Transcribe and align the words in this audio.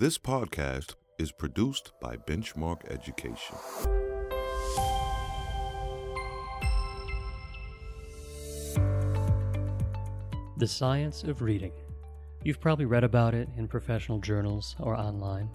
This 0.00 0.16
podcast 0.16 0.94
is 1.18 1.30
produced 1.30 1.92
by 2.00 2.16
Benchmark 2.16 2.90
Education. 2.90 3.54
The 10.56 10.66
Science 10.66 11.22
of 11.24 11.42
Reading. 11.42 11.72
You've 12.42 12.62
probably 12.62 12.86
read 12.86 13.04
about 13.04 13.34
it 13.34 13.50
in 13.58 13.68
professional 13.68 14.20
journals 14.20 14.74
or 14.80 14.96
online. 14.96 15.50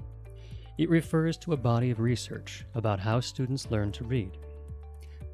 It 0.77 0.91
refers 0.91 1.37
to 1.37 1.53
a 1.53 1.57
body 1.57 1.89
of 1.89 1.99
research 1.99 2.65
about 2.75 2.99
how 2.99 3.21
students 3.21 3.71
learn 3.71 3.91
to 3.93 4.03
read. 4.03 4.37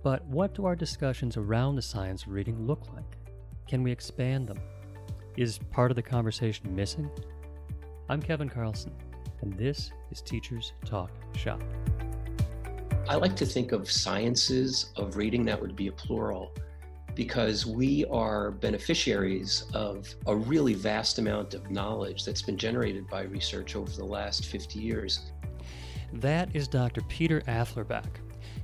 But 0.06 0.26
what 0.28 0.54
do 0.54 0.64
our 0.64 0.78
discussions 0.78 1.36
around 1.36 1.76
the 1.76 1.82
science 1.82 2.24
of 2.24 2.30
reading 2.32 2.66
look 2.66 2.88
like? 2.94 3.18
Can 3.68 3.84
we 3.84 3.92
expand 3.92 4.48
them? 4.48 4.62
Is 5.36 5.60
part 5.70 5.92
of 5.92 5.96
the 5.98 6.02
conversation 6.02 6.74
missing? 6.74 7.12
I'm 8.12 8.22
Kevin 8.22 8.50
Carlson, 8.50 8.94
and 9.40 9.54
this 9.54 9.90
is 10.12 10.22
Teachers 10.22 10.74
Talk 10.84 11.12
Shop. 11.34 11.64
I 13.08 13.16
like 13.16 13.38
to 13.38 13.46
think 13.46 13.72
of 13.72 13.90
sciences 13.90 14.92
of 14.98 15.16
reading, 15.16 15.46
that 15.46 15.62
would 15.62 15.78
be 15.78 15.88
a 15.88 15.94
plural, 15.94 16.52
because 17.16 17.66
we 17.66 18.04
are 18.08 18.52
beneficiaries 18.52 19.64
of 19.74 20.14
a 20.28 20.36
really 20.36 20.74
vast 20.74 21.20
amount 21.20 21.54
of 21.54 21.72
knowledge 21.72 22.26
that's 22.26 22.42
been 22.42 22.58
generated 22.58 23.10
by 23.10 23.22
research 23.22 23.78
over 23.78 23.90
the 23.90 24.04
last 24.04 24.46
50 24.48 24.78
years. 24.78 25.32
That 26.12 26.54
is 26.54 26.68
Dr. 26.68 27.00
Peter 27.08 27.40
Afflerbach. 27.48 28.12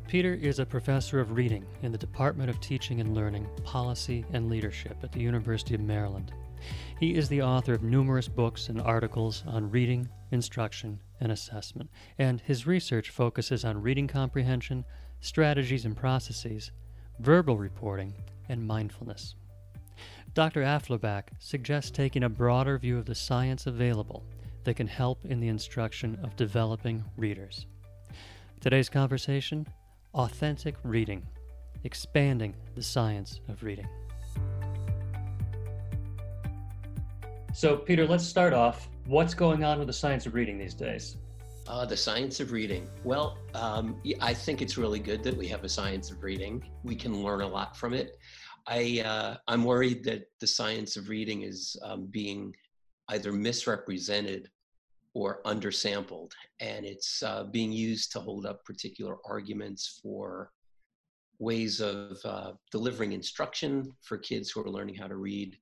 Peter 0.09 0.33
is 0.33 0.59
a 0.59 0.65
professor 0.65 1.21
of 1.21 1.31
reading 1.31 1.65
in 1.83 1.93
the 1.93 1.97
Department 1.97 2.49
of 2.49 2.59
Teaching 2.59 2.99
and 2.99 3.15
Learning, 3.15 3.47
Policy 3.63 4.25
and 4.33 4.49
Leadership 4.49 4.97
at 5.03 5.13
the 5.13 5.21
University 5.21 5.73
of 5.73 5.79
Maryland. 5.79 6.33
He 6.99 7.15
is 7.15 7.29
the 7.29 7.41
author 7.41 7.73
of 7.73 7.83
numerous 7.83 8.27
books 8.27 8.69
and 8.69 8.81
articles 8.81 9.43
on 9.47 9.69
reading, 9.69 10.09
instruction, 10.31 10.99
and 11.19 11.31
assessment, 11.31 11.89
and 12.17 12.41
his 12.41 12.67
research 12.67 13.09
focuses 13.09 13.65
on 13.65 13.81
reading 13.81 14.07
comprehension, 14.07 14.85
strategies 15.19 15.85
and 15.85 15.95
processes, 15.95 16.71
verbal 17.19 17.57
reporting, 17.57 18.13
and 18.49 18.65
mindfulness. 18.65 19.35
Dr. 20.33 20.61
Afflerbach 20.61 21.29
suggests 21.39 21.91
taking 21.91 22.23
a 22.23 22.29
broader 22.29 22.77
view 22.77 22.97
of 22.97 23.05
the 23.05 23.15
science 23.15 23.65
available 23.65 24.23
that 24.63 24.75
can 24.75 24.87
help 24.87 25.25
in 25.25 25.39
the 25.39 25.47
instruction 25.47 26.19
of 26.23 26.35
developing 26.35 27.03
readers. 27.15 27.65
Today's 28.59 28.89
conversation 28.89 29.67
Authentic 30.13 30.75
Reading 30.83 31.25
Expanding 31.83 32.55
the 32.75 32.83
Science 32.83 33.39
of 33.47 33.63
Reading. 33.63 33.87
So, 37.53 37.77
Peter, 37.77 38.05
let's 38.05 38.25
start 38.25 38.53
off. 38.53 38.89
What's 39.05 39.33
going 39.33 39.63
on 39.63 39.79
with 39.79 39.87
the 39.87 39.93
science 39.93 40.25
of 40.25 40.33
reading 40.33 40.57
these 40.57 40.73
days? 40.73 41.17
Uh, 41.67 41.85
the 41.85 41.97
science 41.97 42.39
of 42.39 42.51
reading. 42.51 42.87
Well, 43.03 43.37
um, 43.53 44.01
I 44.21 44.33
think 44.33 44.61
it's 44.61 44.77
really 44.77 44.99
good 44.99 45.23
that 45.23 45.35
we 45.35 45.47
have 45.47 45.63
a 45.63 45.69
science 45.69 46.11
of 46.11 46.23
reading. 46.23 46.63
We 46.83 46.95
can 46.95 47.23
learn 47.23 47.41
a 47.41 47.47
lot 47.47 47.75
from 47.75 47.93
it. 47.93 48.17
I 48.67 49.01
uh, 49.05 49.37
I'm 49.47 49.63
worried 49.63 50.03
that 50.05 50.27
the 50.39 50.47
science 50.47 50.97
of 50.97 51.09
reading 51.09 51.41
is 51.41 51.75
um, 51.83 52.07
being 52.11 52.55
either 53.09 53.31
misrepresented 53.31 54.49
or 55.13 55.41
undersampled, 55.43 56.31
and 56.59 56.85
it's 56.85 57.23
uh, 57.23 57.45
being 57.45 57.71
used 57.71 58.11
to 58.11 58.19
hold 58.19 58.45
up 58.45 58.63
particular 58.63 59.17
arguments 59.25 59.99
for 60.01 60.51
ways 61.39 61.81
of 61.81 62.17
uh, 62.23 62.51
delivering 62.71 63.13
instruction 63.13 63.93
for 64.01 64.17
kids 64.17 64.51
who 64.51 64.61
are 64.61 64.69
learning 64.69 64.95
how 64.95 65.07
to 65.07 65.15
read. 65.15 65.57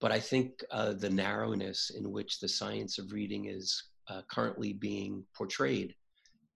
But 0.00 0.12
I 0.12 0.20
think 0.20 0.62
uh, 0.70 0.92
the 0.92 1.10
narrowness 1.10 1.90
in 1.90 2.10
which 2.12 2.38
the 2.38 2.48
science 2.48 2.98
of 2.98 3.12
reading 3.12 3.46
is 3.46 3.82
uh, 4.08 4.22
currently 4.30 4.72
being 4.72 5.24
portrayed 5.36 5.94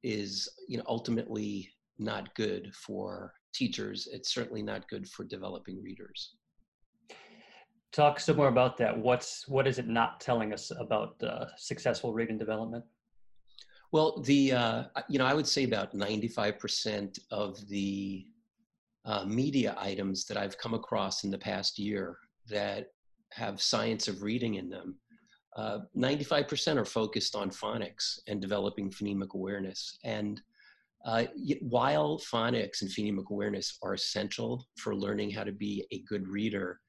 is 0.03 0.49
you 0.69 0.79
know 0.79 0.85
ultimately 0.87 1.69
not 1.99 2.35
good 2.35 2.75
for 2.75 3.33
teachers. 3.55 4.09
It's 4.11 4.33
certainly 4.33 4.63
not 4.63 4.89
good 4.89 5.09
for 5.09 5.25
developing 5.25 5.83
readers. 5.83 6.35
Talk 7.93 8.19
some 8.21 8.37
more 8.37 8.49
about 8.49 8.79
that. 8.79 8.97
What's 8.97 9.47
what 9.49 9.67
is 9.67 9.79
it 9.79 9.87
not 9.87 10.21
telling 10.21 10.53
us 10.53 10.71
about 10.79 11.23
uh, 11.23 11.47
successful 11.57 12.13
reading 12.13 12.39
development? 12.39 12.85
Well 13.93 14.23
the 14.23 14.53
uh, 14.53 14.85
you 15.09 15.19
know 15.19 15.27
i 15.27 15.35
would 15.35 15.47
say 15.47 15.65
about 15.65 15.95
95% 15.95 17.19
of 17.31 17.69
the 17.69 18.27
uh, 19.05 19.25
media 19.27 19.77
items 19.79 20.25
that 20.25 20.39
i've 20.39 20.57
come 20.57 20.73
across 20.73 21.25
in 21.25 21.31
the 21.31 21.39
past 21.39 21.79
year 21.79 22.17
that 22.49 22.87
have 23.35 23.61
science 23.61 24.09
of 24.09 24.23
reading 24.23 24.55
in 24.55 24.69
them 24.69 24.97
95% 25.59 26.77
uh, 26.77 26.81
are 26.81 26.85
focused 26.85 27.37
on 27.37 27.51
phonics 27.51 28.19
and 28.27 28.41
developing 28.41 28.91
phonemic 28.91 29.35
awareness. 29.35 29.99
And 30.05 30.41
uh, 31.05 31.25
while 31.61 32.19
phonics 32.21 32.83
and 32.83 32.91
phonemic 32.91 33.31
awareness 33.31 33.79
are 33.83 33.95
essential 33.95 34.67
for 34.79 34.95
learning 34.95 35.31
how 35.31 35.45
to 35.45 35.53
be 35.53 35.87
a 35.91 36.01
good 36.03 36.27
reader, 36.29 36.81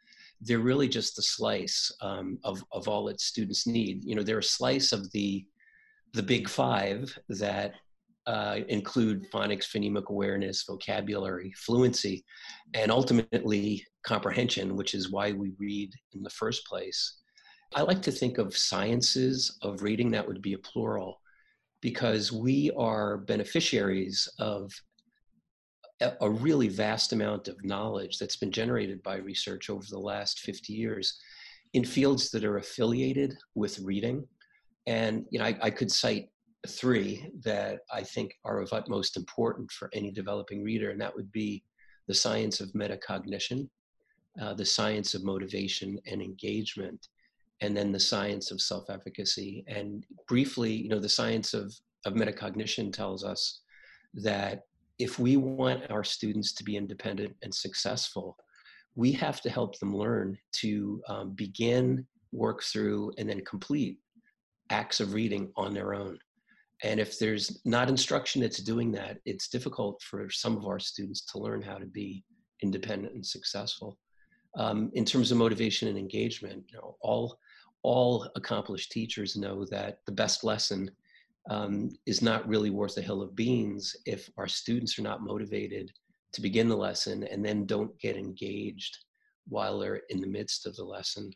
they're 0.41 0.59
really 0.59 0.87
just 0.87 1.19
a 1.19 1.21
slice 1.21 1.91
um, 2.01 2.37
of, 2.43 2.63
of 2.71 2.87
all 2.87 3.05
that 3.05 3.21
students 3.21 3.65
need. 3.65 4.03
You 4.03 4.15
know, 4.15 4.23
they're 4.23 4.39
a 4.39 4.43
slice 4.43 4.91
of 4.91 5.11
the, 5.11 5.45
the 6.13 6.23
big 6.23 6.47
five 6.47 7.17
that 7.29 7.73
uh, 8.25 8.59
include 8.69 9.29
phonics, 9.31 9.67
phonemic 9.67 10.05
awareness, 10.09 10.63
vocabulary, 10.63 11.53
fluency, 11.57 12.23
and 12.73 12.91
ultimately 12.91 13.85
comprehension, 14.03 14.75
which 14.75 14.93
is 14.93 15.11
why 15.11 15.31
we 15.31 15.51
read 15.59 15.91
in 16.13 16.23
the 16.23 16.29
first 16.29 16.65
place. 16.65 17.19
I 17.75 17.81
like 17.81 18.01
to 18.03 18.11
think 18.11 18.37
of 18.37 18.55
sciences 18.55 19.57
of 19.61 19.81
reading, 19.81 20.11
that 20.11 20.27
would 20.27 20.41
be 20.41 20.53
a 20.53 20.59
plural, 20.59 21.19
because 21.81 22.31
we 22.31 22.71
are 22.77 23.17
beneficiaries 23.17 24.29
of 24.39 24.71
a 26.21 26.29
really 26.29 26.67
vast 26.67 27.13
amount 27.13 27.47
of 27.47 27.63
knowledge 27.63 28.17
that's 28.17 28.35
been 28.35 28.51
generated 28.51 29.01
by 29.03 29.15
research 29.17 29.69
over 29.69 29.85
the 29.89 29.99
last 29.99 30.39
50 30.39 30.73
years 30.73 31.19
in 31.73 31.85
fields 31.85 32.29
that 32.31 32.43
are 32.43 32.57
affiliated 32.57 33.35
with 33.55 33.79
reading. 33.79 34.27
And 34.85 35.25
you 35.29 35.39
know, 35.39 35.45
I, 35.45 35.57
I 35.61 35.69
could 35.69 35.91
cite 35.91 36.29
three 36.67 37.29
that 37.43 37.79
I 37.91 38.03
think 38.03 38.35
are 38.45 38.59
of 38.61 38.71
utmost 38.71 39.17
importance 39.17 39.73
for 39.73 39.89
any 39.93 40.11
developing 40.11 40.63
reader, 40.63 40.91
and 40.91 41.01
that 41.01 41.15
would 41.15 41.31
be 41.31 41.63
the 42.07 42.13
science 42.13 42.59
of 42.61 42.71
metacognition, 42.73 43.69
uh, 44.41 44.53
the 44.53 44.65
science 44.65 45.13
of 45.13 45.23
motivation 45.23 45.99
and 46.07 46.21
engagement, 46.21 47.07
and 47.61 47.75
then 47.75 47.91
the 47.91 47.99
science 47.99 48.51
of 48.51 48.61
self-efficacy. 48.61 49.63
And 49.67 50.05
briefly, 50.27 50.73
you 50.73 50.89
know, 50.89 50.99
the 50.99 51.09
science 51.09 51.53
of, 51.53 51.73
of 52.05 52.13
metacognition 52.13 52.91
tells 52.91 53.23
us 53.23 53.61
that 54.15 54.63
if 54.99 55.19
we 55.19 55.37
want 55.37 55.89
our 55.89 56.03
students 56.03 56.53
to 56.53 56.63
be 56.63 56.77
independent 56.77 57.35
and 57.41 57.53
successful, 57.53 58.37
we 58.95 59.11
have 59.13 59.41
to 59.41 59.49
help 59.49 59.79
them 59.79 59.95
learn 59.95 60.37
to 60.53 61.01
um, 61.07 61.31
begin, 61.31 62.05
work 62.31 62.63
through, 62.63 63.11
and 63.17 63.27
then 63.27 63.41
complete 63.45 63.97
acts 64.69 64.99
of 64.99 65.13
reading 65.13 65.51
on 65.55 65.73
their 65.73 65.93
own. 65.93 66.17
And 66.81 66.99
if 66.99 67.19
there's 67.19 67.61
not 67.65 67.89
instruction 67.89 68.41
that's 68.41 68.57
doing 68.57 68.91
that, 68.93 69.19
it's 69.25 69.47
difficult 69.47 70.01
for 70.01 70.29
some 70.29 70.57
of 70.57 70.65
our 70.65 70.79
students 70.79 71.21
to 71.27 71.37
learn 71.37 71.61
how 71.61 71.77
to 71.77 71.85
be 71.85 72.23
independent 72.61 73.13
and 73.13 73.25
successful. 73.25 73.97
Um, 74.57 74.91
in 74.93 75.05
terms 75.05 75.31
of 75.31 75.37
motivation 75.37 75.87
and 75.87 75.97
engagement, 75.97 76.65
you 76.69 76.77
know, 76.77 76.95
all 77.01 77.37
all 77.83 78.29
accomplished 78.35 78.91
teachers 78.91 79.35
know 79.35 79.65
that 79.65 79.97
the 80.05 80.11
best 80.11 80.45
lesson 80.45 80.89
um, 81.49 81.89
is 82.05 82.21
not 82.21 82.47
really 82.47 82.69
worth 82.69 82.97
a 82.97 83.01
hill 83.01 83.21
of 83.21 83.35
beans 83.35 83.95
if 84.05 84.29
our 84.37 84.47
students 84.47 84.97
are 84.97 85.01
not 85.01 85.21
motivated 85.21 85.91
to 86.31 86.41
begin 86.41 86.69
the 86.69 86.77
lesson 86.77 87.23
and 87.25 87.45
then 87.45 87.65
don't 87.65 87.97
get 87.99 88.15
engaged 88.15 88.97
while 89.49 89.77
they're 89.77 90.01
in 90.09 90.21
the 90.21 90.27
midst 90.27 90.65
of 90.65 90.75
the 90.77 90.83
lesson. 90.83 91.29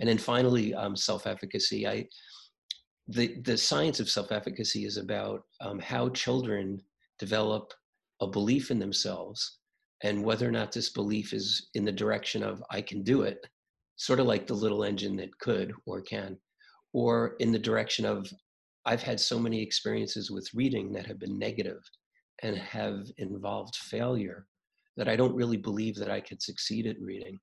And 0.00 0.08
then 0.08 0.18
finally, 0.18 0.74
um, 0.74 0.96
self-efficacy. 0.96 1.86
I, 1.86 2.08
the, 3.08 3.40
the 3.42 3.56
science 3.56 4.00
of 4.00 4.08
self-efficacy 4.08 4.84
is 4.84 4.96
about 4.96 5.42
um, 5.60 5.78
how 5.78 6.08
children 6.10 6.80
develop 7.18 7.72
a 8.20 8.26
belief 8.26 8.70
in 8.70 8.78
themselves 8.78 9.58
and 10.02 10.22
whether 10.22 10.48
or 10.48 10.52
not 10.52 10.72
this 10.72 10.90
belief 10.90 11.32
is 11.32 11.68
in 11.74 11.84
the 11.84 11.92
direction 11.92 12.42
of 12.42 12.62
I 12.70 12.80
can 12.80 13.02
do 13.02 13.22
it 13.22 13.46
sort 13.96 14.20
of 14.20 14.26
like 14.26 14.46
the 14.46 14.54
little 14.54 14.84
engine 14.84 15.16
that 15.16 15.38
could 15.38 15.72
or 15.86 16.00
can, 16.00 16.36
or 16.92 17.36
in 17.38 17.52
the 17.52 17.58
direction 17.58 18.04
of 18.04 18.30
I've 18.86 19.02
had 19.02 19.18
so 19.18 19.38
many 19.38 19.62
experiences 19.62 20.30
with 20.30 20.52
reading 20.54 20.92
that 20.92 21.06
have 21.06 21.18
been 21.18 21.38
negative 21.38 21.80
and 22.42 22.56
have 22.58 23.06
involved 23.18 23.76
failure 23.76 24.46
that 24.96 25.08
I 25.08 25.16
don't 25.16 25.34
really 25.34 25.56
believe 25.56 25.96
that 25.96 26.10
I 26.10 26.20
could 26.20 26.42
succeed 26.42 26.86
at 26.86 27.00
reading. 27.00 27.38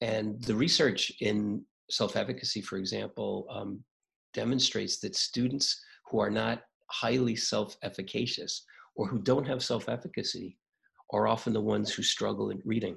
And 0.00 0.42
the 0.42 0.54
research 0.54 1.10
in 1.20 1.64
self 1.90 2.16
efficacy, 2.16 2.60
for 2.60 2.76
example, 2.76 3.46
um, 3.50 3.82
demonstrates 4.34 4.98
that 5.00 5.16
students 5.16 5.82
who 6.10 6.20
are 6.20 6.30
not 6.30 6.62
highly 6.90 7.36
self 7.36 7.76
efficacious 7.82 8.64
or 8.96 9.06
who 9.06 9.18
don't 9.18 9.46
have 9.46 9.62
self 9.62 9.88
efficacy 9.88 10.56
are 11.12 11.26
often 11.26 11.52
the 11.52 11.60
ones 11.60 11.92
who 11.92 12.02
struggle 12.02 12.50
in 12.50 12.60
reading. 12.64 12.96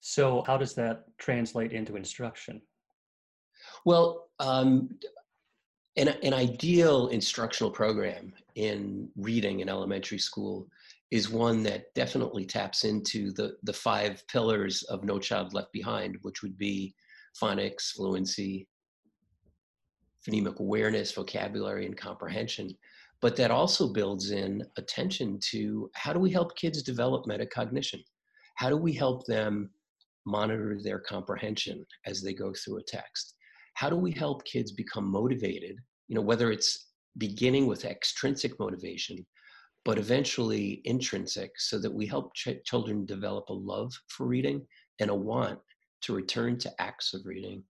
So, 0.00 0.42
how 0.46 0.56
does 0.56 0.74
that 0.74 1.04
translate 1.18 1.72
into 1.72 1.96
instruction? 1.96 2.62
Well, 3.84 4.28
um, 4.38 4.90
an, 5.96 6.08
an 6.22 6.32
ideal 6.32 7.08
instructional 7.08 7.70
program 7.70 8.32
in 8.54 9.08
reading 9.16 9.60
in 9.60 9.68
elementary 9.68 10.18
school 10.18 10.68
is 11.10 11.28
one 11.28 11.62
that 11.64 11.92
definitely 11.94 12.46
taps 12.46 12.84
into 12.84 13.32
the, 13.32 13.56
the 13.64 13.72
five 13.72 14.22
pillars 14.28 14.82
of 14.84 15.04
No 15.04 15.18
Child 15.18 15.52
Left 15.52 15.72
Behind, 15.72 16.16
which 16.22 16.42
would 16.42 16.56
be 16.56 16.94
phonics, 17.40 17.92
fluency, 17.92 18.68
phonemic 20.28 20.58
awareness, 20.58 21.12
vocabulary, 21.12 21.86
and 21.86 21.96
comprehension. 21.96 22.70
But 23.20 23.36
that 23.36 23.50
also 23.50 23.92
builds 23.92 24.30
in 24.30 24.64
attention 24.78 25.38
to 25.50 25.90
how 25.94 26.12
do 26.12 26.18
we 26.18 26.30
help 26.30 26.56
kids 26.56 26.82
develop 26.82 27.26
metacognition? 27.26 28.02
How 28.56 28.70
do 28.70 28.76
we 28.76 28.92
help 28.92 29.26
them 29.26 29.70
monitor 30.26 30.78
their 30.82 31.00
comprehension 31.00 31.84
as 32.06 32.22
they 32.22 32.32
go 32.32 32.52
through 32.52 32.78
a 32.78 32.82
text? 32.82 33.34
How 33.74 33.90
do 33.90 33.96
we 33.96 34.12
help 34.12 34.44
kids 34.44 34.72
become 34.72 35.10
motivated? 35.10 35.76
You 36.08 36.16
know, 36.16 36.22
whether 36.22 36.50
it's 36.50 36.88
beginning 37.18 37.66
with 37.66 37.84
extrinsic 37.84 38.58
motivation, 38.58 39.24
but 39.84 39.98
eventually 39.98 40.82
intrinsic, 40.84 41.52
so 41.56 41.78
that 41.78 41.92
we 41.92 42.06
help 42.06 42.34
ch- 42.34 42.62
children 42.64 43.06
develop 43.06 43.48
a 43.48 43.54
love 43.54 43.92
for 44.08 44.26
reading 44.26 44.66
and 44.98 45.10
a 45.10 45.14
want 45.14 45.58
to 46.02 46.14
return 46.14 46.58
to 46.58 46.72
acts 46.80 47.14
of 47.14 47.22
reading. 47.24 47.62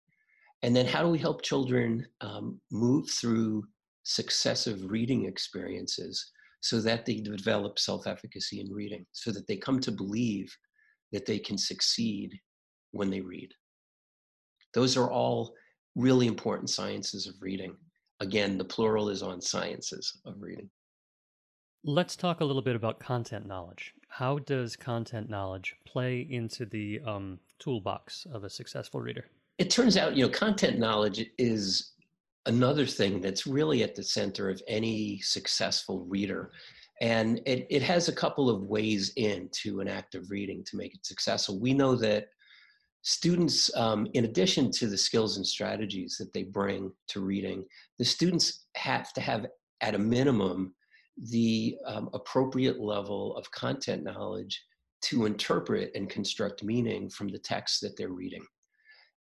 And 0.63 0.77
then, 0.77 0.87
how 0.87 1.03
do 1.03 1.09
we 1.09 1.19
help 1.19 1.43
children 1.43 2.07
um, 2.21 2.61
move 2.71 3.09
through 3.09 3.65
successive 4.03 4.91
reading 4.91 5.27
experiences 5.27 6.31
so 6.61 6.81
that 6.81 7.07
they 7.07 7.21
develop 7.21 7.79
self 7.79 8.07
efficacy 8.07 8.61
in 8.61 8.71
reading, 8.73 9.07
so 9.13 9.31
that 9.33 9.47
they 9.47 9.57
come 9.57 9.81
to 9.81 9.93
believe 9.93 10.55
that 11.13 11.27
they 11.27 11.39
can 11.39 11.57
succeed 11.57 12.39
when 12.93 13.11
they 13.11 13.21
read? 13.21 13.51
Those 14.75 14.97
are 14.97 15.11
all 15.11 15.55
really 15.97 16.27
important 16.27 16.71
sciences 16.71 17.27
of 17.27 17.35
reading. 17.41 17.77
Again, 18.21 18.59
the 18.59 18.65
plural 18.65 19.09
is 19.09 19.23
on 19.23 19.41
sciences 19.41 20.21
of 20.27 20.35
reading. 20.39 20.69
Let's 21.83 22.15
talk 22.15 22.41
a 22.41 22.45
little 22.45 22.61
bit 22.61 22.77
about 22.77 23.01
content 23.01 23.47
knowledge. 23.47 23.95
How 24.09 24.39
does 24.39 24.77
content 24.77 25.31
knowledge 25.31 25.77
play 25.87 26.21
into 26.29 26.67
the 26.67 27.01
um, 27.07 27.39
toolbox 27.59 28.27
of 28.31 28.45
a 28.45 28.51
successful 28.51 29.01
reader? 29.01 29.25
It 29.61 29.69
turns 29.69 29.99
out, 29.99 30.17
you 30.17 30.25
know, 30.25 30.31
content 30.31 30.79
knowledge 30.79 31.23
is 31.37 31.93
another 32.47 32.87
thing 32.87 33.21
that's 33.21 33.47
really 33.47 33.83
at 33.83 33.95
the 33.95 34.03
center 34.03 34.49
of 34.49 34.63
any 34.67 35.21
successful 35.21 36.07
reader. 36.07 36.51
And 37.03 37.43
it, 37.45 37.67
it 37.69 37.83
has 37.83 38.09
a 38.09 38.15
couple 38.15 38.49
of 38.49 38.63
ways 38.63 39.13
into 39.17 39.81
an 39.81 39.87
act 39.87 40.15
of 40.15 40.31
reading 40.31 40.65
to 40.65 40.79
make 40.79 40.95
it 40.95 41.05
successful. 41.05 41.61
We 41.61 41.75
know 41.75 41.95
that 41.97 42.29
students, 43.03 43.71
um, 43.77 44.07
in 44.15 44.25
addition 44.25 44.71
to 44.73 44.87
the 44.87 44.97
skills 44.97 45.37
and 45.37 45.47
strategies 45.47 46.17
that 46.19 46.33
they 46.33 46.45
bring 46.45 46.91
to 47.09 47.21
reading, 47.21 47.67
the 47.99 48.05
students 48.07 48.65
have 48.77 49.13
to 49.13 49.21
have, 49.21 49.45
at 49.83 49.95
a 49.95 49.99
minimum, 49.99 50.75
the 51.31 51.77
um, 51.85 52.09
appropriate 52.15 52.81
level 52.81 53.37
of 53.37 53.51
content 53.51 54.05
knowledge 54.05 54.59
to 55.03 55.27
interpret 55.27 55.91
and 55.95 56.09
construct 56.09 56.65
meaning 56.65 57.11
from 57.11 57.29
the 57.29 57.39
text 57.39 57.83
that 57.83 57.95
they're 57.99 58.09
reading. 58.09 58.47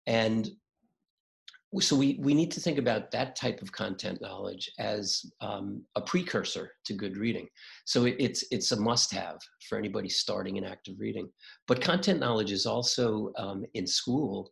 And 0.08 0.50
so 1.80 1.96
we, 1.96 2.18
we 2.20 2.34
need 2.34 2.52
to 2.52 2.60
think 2.60 2.80
about 2.80 3.12
that 3.12 3.36
type 3.36 3.62
of 3.62 3.72
content 3.72 4.22
knowledge 4.22 4.72
as 4.80 5.24
um, 5.40 5.84
a 5.96 6.02
precursor 6.02 6.72
to 6.86 6.94
good 6.94 7.16
reading. 7.16 7.48
So 7.86 8.06
it, 8.06 8.16
it's, 8.18 8.44
it's 8.50 8.72
a 8.72 8.80
must 8.80 9.14
have 9.14 9.38
for 9.68 9.78
anybody 9.78 10.10
starting 10.10 10.58
an 10.58 10.64
active 10.64 10.96
reading. 10.98 11.30
But 11.68 11.82
content 11.82 12.20
knowledge 12.20 12.52
is 12.52 12.66
also 12.66 13.32
um, 13.38 13.66
in 13.76 13.86
school 13.86 14.52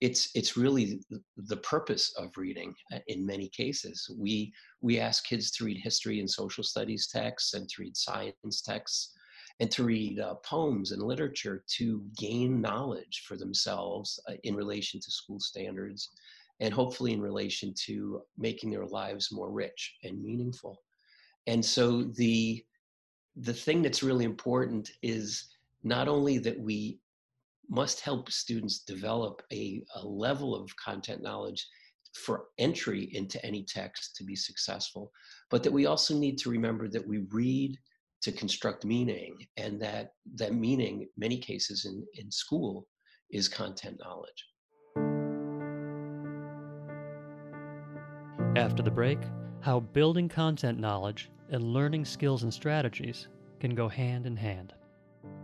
it's 0.00 0.30
it's 0.34 0.56
really 0.56 1.00
the 1.36 1.56
purpose 1.58 2.12
of 2.16 2.36
reading 2.36 2.74
uh, 2.92 2.98
in 3.08 3.26
many 3.26 3.48
cases 3.48 4.08
we 4.16 4.52
we 4.80 5.00
ask 5.00 5.26
kids 5.26 5.50
to 5.50 5.64
read 5.64 5.78
history 5.82 6.20
and 6.20 6.30
social 6.30 6.62
studies 6.62 7.08
texts 7.08 7.54
and 7.54 7.68
to 7.68 7.82
read 7.82 7.96
science 7.96 8.62
texts 8.62 9.14
and 9.60 9.70
to 9.70 9.84
read 9.84 10.20
uh, 10.20 10.34
poems 10.36 10.92
and 10.92 11.02
literature 11.02 11.64
to 11.66 12.02
gain 12.16 12.60
knowledge 12.60 13.24
for 13.26 13.36
themselves 13.36 14.20
uh, 14.28 14.34
in 14.44 14.54
relation 14.54 15.00
to 15.00 15.10
school 15.10 15.40
standards 15.40 16.10
and 16.60 16.72
hopefully 16.74 17.12
in 17.12 17.20
relation 17.20 17.72
to 17.86 18.22
making 18.36 18.70
their 18.70 18.86
lives 18.86 19.32
more 19.32 19.50
rich 19.50 19.96
and 20.04 20.22
meaningful. 20.22 20.82
And 21.46 21.64
so 21.64 22.02
the 22.02 22.64
the 23.36 23.54
thing 23.54 23.82
that's 23.82 24.02
really 24.02 24.24
important 24.24 24.90
is 25.00 25.48
not 25.84 26.08
only 26.08 26.38
that 26.38 26.58
we 26.58 26.98
must 27.68 28.00
help 28.00 28.30
students 28.30 28.80
develop 28.80 29.42
a, 29.52 29.84
a 29.94 30.04
level 30.04 30.56
of 30.56 30.74
content 30.76 31.22
knowledge 31.22 31.64
for 32.14 32.46
entry 32.58 33.10
into 33.14 33.44
any 33.46 33.62
text 33.62 34.16
to 34.16 34.24
be 34.24 34.34
successful, 34.34 35.12
but 35.50 35.62
that 35.62 35.72
we 35.72 35.86
also 35.86 36.14
need 36.14 36.36
to 36.38 36.50
remember 36.50 36.88
that 36.88 37.06
we 37.06 37.18
read 37.30 37.78
to 38.22 38.32
construct 38.32 38.84
meaning 38.84 39.36
and 39.56 39.80
that 39.80 40.12
that 40.34 40.54
meaning, 40.54 41.08
many 41.16 41.38
cases 41.38 41.84
in, 41.84 42.04
in 42.14 42.30
school, 42.30 42.86
is 43.30 43.48
content 43.48 43.98
knowledge. 44.02 44.44
After 48.56 48.82
the 48.82 48.90
break, 48.90 49.18
how 49.60 49.80
building 49.80 50.28
content 50.28 50.78
knowledge 50.78 51.30
and 51.50 51.62
learning 51.62 52.04
skills 52.04 52.42
and 52.42 52.52
strategies 52.52 53.28
can 53.60 53.74
go 53.74 53.88
hand 53.88 54.26
in 54.26 54.36
hand. 54.36 54.74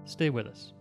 Stay 0.05 0.31
with 0.31 0.47
us. 0.47 0.73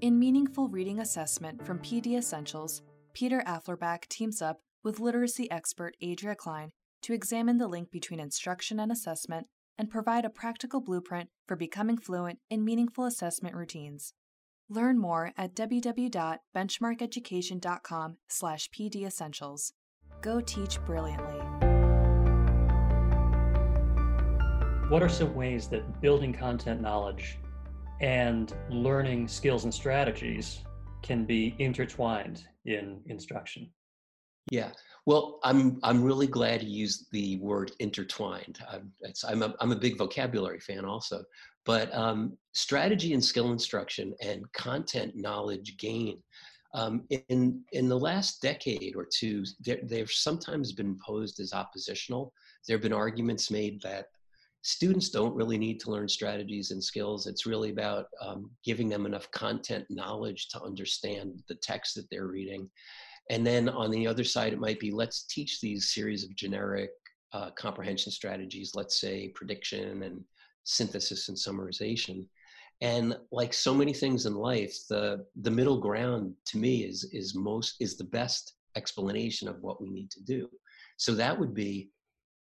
In 0.00 0.18
Meaningful 0.18 0.68
Reading 0.68 1.00
Assessment 1.00 1.64
from 1.66 1.78
PD 1.78 2.16
Essentials, 2.16 2.82
Peter 3.12 3.42
Afflerbach 3.46 4.08
teams 4.08 4.40
up 4.40 4.60
with 4.82 5.00
literacy 5.00 5.50
expert 5.50 5.94
Adria 6.02 6.34
Klein 6.34 6.70
to 7.02 7.12
examine 7.12 7.58
the 7.58 7.68
link 7.68 7.90
between 7.90 8.20
instruction 8.20 8.80
and 8.80 8.90
assessment 8.90 9.46
and 9.80 9.88
provide 9.88 10.26
a 10.26 10.30
practical 10.30 10.82
blueprint 10.82 11.30
for 11.48 11.56
becoming 11.56 11.96
fluent 11.96 12.38
in 12.50 12.62
meaningful 12.62 13.06
assessment 13.06 13.56
routines. 13.56 14.12
Learn 14.68 14.98
more 14.98 15.32
at 15.38 15.54
www.benchmarkeducation.com 15.54 18.16
slash 18.28 18.68
pdessentials. 18.68 19.72
Go 20.20 20.42
teach 20.42 20.78
brilliantly. 20.84 21.40
What 24.90 25.02
are 25.02 25.08
some 25.08 25.34
ways 25.34 25.68
that 25.68 26.02
building 26.02 26.34
content 26.34 26.82
knowledge 26.82 27.38
and 28.02 28.54
learning 28.68 29.28
skills 29.28 29.64
and 29.64 29.72
strategies 29.72 30.60
can 31.00 31.24
be 31.24 31.54
intertwined 31.58 32.44
in 32.66 33.00
instruction. 33.06 33.70
Yeah, 34.50 34.70
well, 35.06 35.38
I'm 35.44 35.78
I'm 35.82 36.02
really 36.02 36.26
glad 36.26 36.62
you 36.62 36.70
used 36.70 37.10
the 37.12 37.38
word 37.38 37.72
intertwined. 37.78 38.58
I'm, 38.70 38.92
I'm 39.26 39.42
a 39.42 39.54
I'm 39.60 39.72
a 39.72 39.76
big 39.76 39.96
vocabulary 39.98 40.60
fan 40.60 40.84
also, 40.84 41.24
but 41.64 41.94
um, 41.94 42.36
strategy 42.52 43.12
and 43.14 43.24
skill 43.24 43.52
instruction 43.52 44.14
and 44.22 44.50
content 44.52 45.14
knowledge 45.16 45.76
gain. 45.78 46.22
Um, 46.74 47.04
in 47.28 47.62
in 47.72 47.88
the 47.88 47.98
last 47.98 48.40
decade 48.42 48.94
or 48.96 49.06
two, 49.12 49.44
they've 49.82 50.10
sometimes 50.10 50.72
been 50.72 50.98
posed 51.04 51.40
as 51.40 51.52
oppositional. 51.52 52.32
There 52.66 52.76
have 52.76 52.82
been 52.82 52.92
arguments 52.92 53.50
made 53.50 53.80
that 53.82 54.06
students 54.62 55.08
don't 55.08 55.34
really 55.34 55.58
need 55.58 55.80
to 55.80 55.90
learn 55.90 56.08
strategies 56.08 56.70
and 56.70 56.82
skills. 56.82 57.26
It's 57.26 57.46
really 57.46 57.70
about 57.70 58.06
um, 58.20 58.50
giving 58.64 58.88
them 58.88 59.06
enough 59.06 59.30
content 59.30 59.86
knowledge 59.88 60.48
to 60.48 60.62
understand 60.62 61.42
the 61.48 61.54
text 61.56 61.94
that 61.94 62.08
they're 62.10 62.26
reading. 62.26 62.68
And 63.30 63.46
then 63.46 63.68
on 63.68 63.92
the 63.92 64.08
other 64.08 64.24
side, 64.24 64.52
it 64.52 64.58
might 64.58 64.80
be 64.80 64.90
let's 64.90 65.22
teach 65.22 65.60
these 65.60 65.94
series 65.94 66.24
of 66.24 66.34
generic 66.34 66.90
uh, 67.32 67.50
comprehension 67.52 68.10
strategies, 68.10 68.74
let's 68.74 69.00
say 69.00 69.28
prediction 69.28 70.02
and 70.02 70.24
synthesis 70.64 71.28
and 71.28 71.38
summarization. 71.38 72.26
And 72.80 73.16
like 73.30 73.54
so 73.54 73.72
many 73.72 73.92
things 73.92 74.26
in 74.26 74.34
life, 74.34 74.76
the 74.88 75.24
the 75.42 75.50
middle 75.50 75.78
ground 75.78 76.34
to 76.46 76.58
me 76.58 76.84
is 76.84 77.04
is 77.12 77.34
most 77.36 77.76
is 77.78 77.96
the 77.96 78.04
best 78.04 78.54
explanation 78.74 79.46
of 79.48 79.62
what 79.62 79.80
we 79.80 79.90
need 79.90 80.10
to 80.10 80.22
do. 80.24 80.48
So 80.96 81.14
that 81.14 81.38
would 81.38 81.54
be 81.54 81.90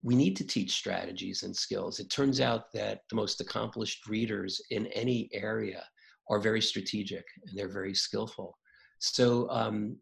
we 0.03 0.15
need 0.15 0.35
to 0.37 0.47
teach 0.47 0.71
strategies 0.71 1.43
and 1.43 1.55
skills. 1.55 1.99
It 1.99 2.09
turns 2.09 2.41
out 2.41 2.73
that 2.73 3.01
the 3.09 3.15
most 3.15 3.39
accomplished 3.39 4.07
readers 4.07 4.59
in 4.71 4.87
any 4.87 5.29
area 5.31 5.83
are 6.27 6.39
very 6.39 6.61
strategic 6.61 7.25
and 7.45 7.55
they're 7.55 7.69
very 7.69 7.93
skillful. 7.93 8.57
So, 8.97 9.47
um, 9.49 9.97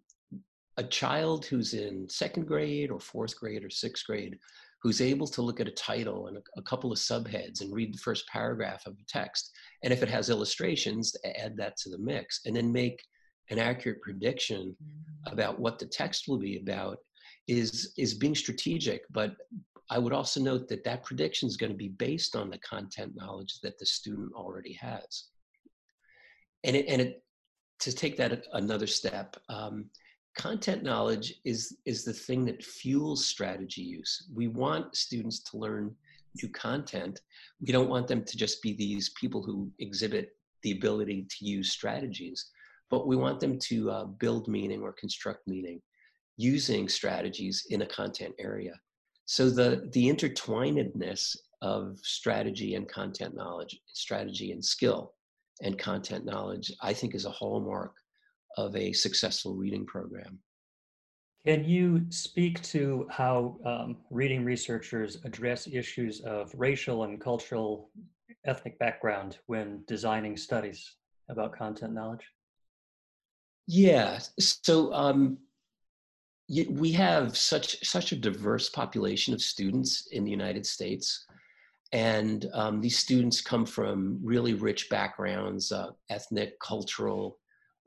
a 0.80 0.84
child 0.84 1.46
who's 1.46 1.74
in 1.74 2.08
second 2.10 2.48
grade 2.48 2.90
or 2.90 3.00
fourth 3.02 3.38
grade 3.38 3.66
or 3.66 3.70
sixth 3.70 4.06
grade 4.08 4.40
who's 4.82 5.02
able 5.02 5.28
to 5.28 5.42
look 5.42 5.60
at 5.60 5.68
a 5.68 5.72
title 5.72 6.28
and 6.28 6.38
a, 6.58 6.62
couple 6.62 6.90
of 6.90 6.98
subheads 6.98 7.60
and 7.60 7.74
read 7.74 7.94
the 7.94 7.98
first 7.98 8.26
paragraph 8.30 8.82
of 8.86 8.94
a 8.94 9.06
text, 9.10 9.52
and 9.84 9.92
if 9.92 10.02
it 10.02 10.08
has 10.08 10.30
illustrations, 10.30 11.14
add 11.38 11.58
that 11.58 11.76
to 11.76 11.90
the 11.90 11.98
mix, 11.98 12.40
and 12.46 12.56
then 12.56 12.72
make 12.72 13.04
an 13.50 13.60
accurate 13.60 14.02
prediction 14.02 14.74
mm. 14.82 15.34
about 15.34 15.60
what 15.60 15.80
the 15.80 15.86
text 15.86 16.30
will 16.30 16.40
be 16.40 16.58
about 16.58 16.98
is 17.50 17.94
is 17.98 18.14
being 18.14 18.36
strategic 18.36 19.02
but 19.10 19.36
I 19.90 19.98
would 19.98 20.14
also 20.14 20.40
note 20.40 20.68
that 20.68 20.84
that 20.84 21.04
prediction 21.04 21.48
is 21.48 21.58
going 21.58 21.72
to 21.72 21.78
be 21.78 21.90
based 21.90 22.36
on 22.36 22.50
the 22.50 22.60
content 22.60 23.14
knowledge 23.16 23.60
that 23.64 23.80
the 23.80 23.86
student 23.88 24.32
already 24.36 24.74
has. 24.74 25.26
And 26.64 26.76
it, 26.76 26.86
and 26.88 27.02
it, 27.02 27.24
to 27.80 27.92
take 27.92 28.16
that 28.18 28.44
another 28.54 28.86
step, 28.86 29.36
um, 29.50 29.90
content 30.40 30.84
knowledge 30.84 31.34
is 31.44 31.78
is 31.86 32.06
the 32.06 32.14
thing 32.14 32.46
that 32.46 32.64
fuels 32.64 33.26
strategy 33.26 33.82
use. 33.82 34.30
We 34.34 34.48
want 34.48 34.96
students 34.96 35.40
to 35.52 35.58
learn 35.58 35.94
new 36.42 36.50
content. 36.50 37.20
We 37.60 37.74
don't 37.74 37.90
want 37.90 38.08
them 38.08 38.24
to 38.24 38.38
just 38.38 38.62
be 38.62 38.74
these 38.74 39.10
people 39.20 39.44
who 39.44 39.70
exhibit 39.80 40.30
the 40.64 40.72
ability 40.72 41.28
to 41.30 41.46
use 41.46 41.72
strategies, 41.72 42.52
but 42.90 43.06
we 43.06 43.18
want 43.18 43.42
them 43.42 43.60
to 43.70 43.92
uh, 43.92 44.06
build 44.06 44.48
meaning 44.48 44.82
or 44.82 44.94
construct 44.94 45.46
meaning 45.46 45.82
using 46.38 46.88
strategies 46.88 47.66
in 47.70 47.82
a 47.82 47.86
content 48.00 48.34
area. 48.40 48.76
So 49.26 49.50
the 49.50 49.90
the 49.92 50.08
intertwinedness 50.08 51.36
of 51.62 52.00
strategy 52.02 52.76
and 52.76 52.88
content 52.88 53.36
knowledge, 53.36 53.78
strategy 53.94 54.54
and 54.54 54.64
skill, 54.64 55.16
and 55.62 55.78
content 55.78 56.24
knowledge, 56.24 56.72
I 56.82 56.94
think 56.94 57.14
is 57.14 57.26
a 57.26 57.38
hallmark 57.40 57.94
of 58.58 58.76
a 58.76 58.94
successful 58.94 59.56
reading 59.56 59.86
program. 59.86 60.40
Can 61.46 61.64
you 61.64 62.06
speak 62.10 62.62
to 62.64 63.08
how 63.10 63.58
um, 63.66 63.98
reading 64.10 64.44
researchers 64.44 65.18
address 65.24 65.68
issues 65.68 66.20
of 66.22 66.52
racial 66.54 67.06
and 67.06 67.20
cultural 67.20 67.90
ethnic 68.46 68.78
background 68.78 69.38
when 69.48 69.84
designing 69.88 70.36
studies 70.36 70.96
about 71.30 71.58
content 71.58 71.94
knowledge? 71.94 72.26
Yeah, 73.68 74.20
so 74.40 74.92
um, 74.94 75.38
we 76.50 76.92
have 76.94 77.38
such 77.38 77.86
such 77.86 78.12
a 78.12 78.16
diverse 78.16 78.70
population 78.70 79.34
of 79.34 79.42
students 79.42 80.08
in 80.12 80.26
the 80.26 80.32
United 80.32 80.66
States, 80.66 81.26
and 81.94 82.50
um, 82.54 82.82
these 82.82 82.98
students 82.98 83.42
come 83.42 83.66
from 83.66 84.20
really 84.24 84.56
rich 84.56 84.90
backgrounds, 84.90 85.72
uh, 85.72 85.92
ethnic, 86.10 86.60
cultural, 86.60 87.38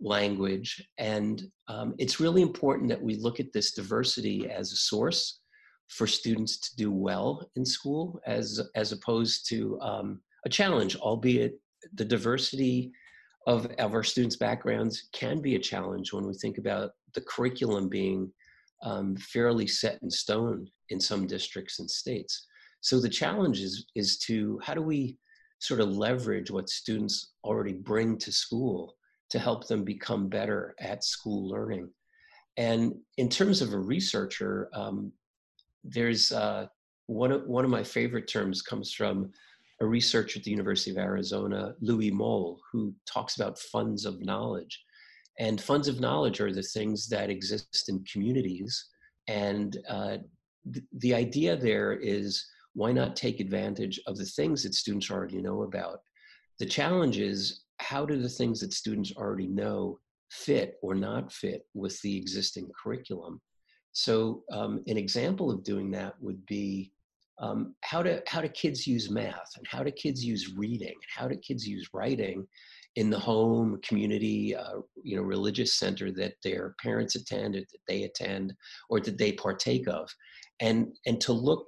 language. 0.02 0.86
And 0.98 1.42
um, 1.68 1.94
it's 1.98 2.20
really 2.20 2.42
important 2.42 2.88
that 2.88 3.02
we 3.02 3.16
look 3.16 3.40
at 3.40 3.52
this 3.52 3.72
diversity 3.72 4.50
as 4.50 4.72
a 4.72 4.76
source 4.76 5.40
for 5.88 6.06
students 6.06 6.58
to 6.58 6.76
do 6.76 6.90
well 6.90 7.48
in 7.56 7.64
school 7.64 8.20
as, 8.26 8.60
as 8.74 8.92
opposed 8.92 9.48
to 9.48 9.78
um, 9.80 10.20
a 10.44 10.48
challenge, 10.48 10.96
albeit 10.96 11.54
the 11.94 12.04
diversity 12.04 12.92
of, 13.46 13.66
of 13.78 13.94
our 13.94 14.02
students' 14.02 14.36
backgrounds 14.36 15.08
can 15.12 15.40
be 15.40 15.56
a 15.56 15.60
challenge 15.60 16.12
when 16.12 16.26
we 16.26 16.34
think 16.34 16.58
about 16.58 16.92
the 17.14 17.20
curriculum 17.22 17.88
being 17.88 18.32
um, 18.82 19.16
fairly 19.16 19.66
set 19.66 19.98
in 20.02 20.10
stone 20.10 20.66
in 20.88 20.98
some 20.98 21.26
districts 21.26 21.78
and 21.78 21.90
states. 21.90 22.46
So 22.80 23.00
the 23.00 23.08
challenge 23.08 23.60
is, 23.60 23.86
is 23.94 24.18
to 24.20 24.58
how 24.62 24.74
do 24.74 24.82
we 24.82 25.18
sort 25.60 25.80
of 25.80 25.90
leverage 25.90 26.50
what 26.50 26.68
students 26.68 27.34
already 27.44 27.72
bring 27.72 28.18
to 28.18 28.32
school 28.32 28.96
to 29.32 29.38
help 29.38 29.66
them 29.66 29.82
become 29.82 30.28
better 30.28 30.74
at 30.78 31.02
school 31.02 31.48
learning. 31.48 31.88
And 32.58 32.94
in 33.16 33.30
terms 33.30 33.62
of 33.62 33.72
a 33.72 33.78
researcher, 33.78 34.68
um, 34.74 35.10
there's 35.82 36.30
uh, 36.32 36.66
one, 37.06 37.32
of, 37.32 37.46
one 37.46 37.64
of 37.64 37.70
my 37.70 37.82
favorite 37.82 38.28
terms 38.28 38.60
comes 38.60 38.92
from 38.92 39.32
a 39.80 39.86
researcher 39.86 40.38
at 40.38 40.44
the 40.44 40.50
University 40.50 40.90
of 40.90 40.98
Arizona, 40.98 41.74
Luis 41.80 42.12
Moll, 42.12 42.60
who 42.70 42.94
talks 43.06 43.36
about 43.36 43.58
funds 43.58 44.04
of 44.04 44.20
knowledge. 44.20 44.84
And 45.38 45.58
funds 45.58 45.88
of 45.88 45.98
knowledge 45.98 46.38
are 46.42 46.52
the 46.52 46.62
things 46.62 47.08
that 47.08 47.30
exist 47.30 47.88
in 47.88 48.04
communities. 48.04 48.90
And 49.28 49.78
uh, 49.88 50.18
th- 50.70 50.84
the 50.98 51.14
idea 51.14 51.56
there 51.56 51.94
is 51.94 52.44
why 52.74 52.92
not 52.92 53.16
take 53.16 53.40
advantage 53.40 53.98
of 54.06 54.18
the 54.18 54.26
things 54.26 54.62
that 54.62 54.74
students 54.74 55.10
already 55.10 55.40
know 55.40 55.62
about? 55.62 56.00
The 56.58 56.66
challenge 56.66 57.18
is 57.18 57.62
how 57.82 58.06
do 58.06 58.16
the 58.16 58.28
things 58.28 58.60
that 58.60 58.72
students 58.72 59.12
already 59.16 59.48
know 59.48 59.98
fit 60.30 60.76
or 60.82 60.94
not 60.94 61.32
fit 61.32 61.66
with 61.74 62.00
the 62.02 62.16
existing 62.16 62.68
curriculum? 62.82 63.40
So 63.92 64.44
um, 64.50 64.82
an 64.86 64.96
example 64.96 65.50
of 65.50 65.64
doing 65.64 65.90
that 65.90 66.14
would 66.20 66.44
be 66.46 66.92
um, 67.38 67.74
how 67.82 68.02
do 68.02 68.20
how 68.26 68.40
do 68.40 68.48
kids 68.48 68.86
use 68.86 69.10
math 69.10 69.50
and 69.56 69.66
how 69.66 69.82
do 69.82 69.90
kids 69.90 70.24
use 70.24 70.54
reading? 70.56 70.88
And 70.88 71.12
how 71.14 71.28
do 71.28 71.36
kids 71.36 71.66
use 71.66 71.88
writing 71.92 72.46
in 72.96 73.10
the 73.10 73.18
home, 73.18 73.80
community, 73.82 74.54
uh, 74.54 74.80
you 75.02 75.16
know, 75.16 75.22
religious 75.22 75.78
center 75.78 76.12
that 76.12 76.34
their 76.44 76.74
parents 76.80 77.16
attend 77.16 77.56
or 77.56 77.60
that 77.60 77.80
they 77.88 78.04
attend 78.04 78.54
or 78.90 79.00
that 79.00 79.18
they 79.18 79.32
partake 79.32 79.88
of, 79.88 80.08
and 80.60 80.94
and 81.06 81.20
to 81.22 81.32
look 81.32 81.66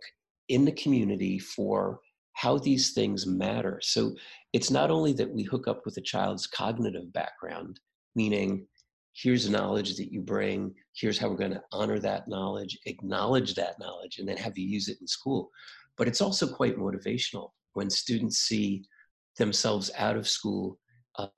in 0.48 0.64
the 0.64 0.72
community 0.72 1.38
for 1.38 1.98
how 2.34 2.58
these 2.58 2.92
things 2.92 3.26
matter. 3.26 3.80
So 3.82 4.14
it's 4.52 4.70
not 4.70 4.90
only 4.90 5.12
that 5.14 5.30
we 5.30 5.42
hook 5.42 5.66
up 5.66 5.84
with 5.84 5.96
a 5.96 6.02
child's 6.02 6.46
cognitive 6.46 7.12
background, 7.12 7.80
meaning 8.14 8.66
here's 9.14 9.48
knowledge 9.48 9.96
that 9.96 10.12
you 10.12 10.20
bring, 10.20 10.74
here's 10.94 11.18
how 11.18 11.28
we're 11.28 11.36
going 11.36 11.52
to 11.52 11.62
honor 11.72 11.98
that 12.00 12.28
knowledge, 12.28 12.78
acknowledge 12.86 13.54
that 13.54 13.78
knowledge, 13.78 14.18
and 14.18 14.28
then 14.28 14.36
have 14.36 14.58
you 14.58 14.66
use 14.66 14.88
it 14.88 14.98
in 15.00 15.06
school. 15.06 15.50
But 15.96 16.08
it's 16.08 16.20
also 16.20 16.46
quite 16.46 16.76
motivational 16.76 17.50
when 17.74 17.88
students 17.88 18.38
see 18.38 18.84
themselves 19.38 19.90
out 19.96 20.16
of 20.16 20.28
school 20.28 20.78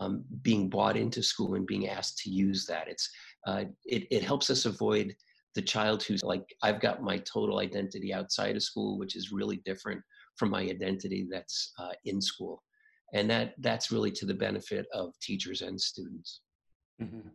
um, 0.00 0.24
being 0.40 0.70
brought 0.70 0.96
into 0.96 1.22
school 1.22 1.54
and 1.54 1.66
being 1.66 1.88
asked 1.88 2.18
to 2.18 2.30
use 2.30 2.64
that. 2.66 2.88
It's 2.88 3.10
uh, 3.46 3.64
it, 3.84 4.06
it 4.10 4.22
helps 4.24 4.48
us 4.50 4.64
avoid 4.64 5.14
the 5.54 5.62
child 5.62 6.02
who's 6.02 6.22
like, 6.22 6.44
I've 6.62 6.80
got 6.80 7.02
my 7.02 7.18
total 7.18 7.60
identity 7.60 8.12
outside 8.12 8.56
of 8.56 8.62
school, 8.62 8.98
which 8.98 9.16
is 9.16 9.32
really 9.32 9.60
different 9.64 10.00
from 10.36 10.50
my 10.50 10.62
identity 10.62 11.26
that's 11.30 11.72
uh, 11.78 11.92
in 12.04 12.20
school. 12.20 12.62
And 13.14 13.30
that 13.30 13.54
that's 13.58 13.92
really 13.92 14.10
to 14.12 14.26
the 14.26 14.34
benefit 14.34 14.86
of 14.92 15.12
teachers 15.20 15.62
and 15.62 15.80
students. 15.80 16.40
Mm-hmm. 17.02 17.28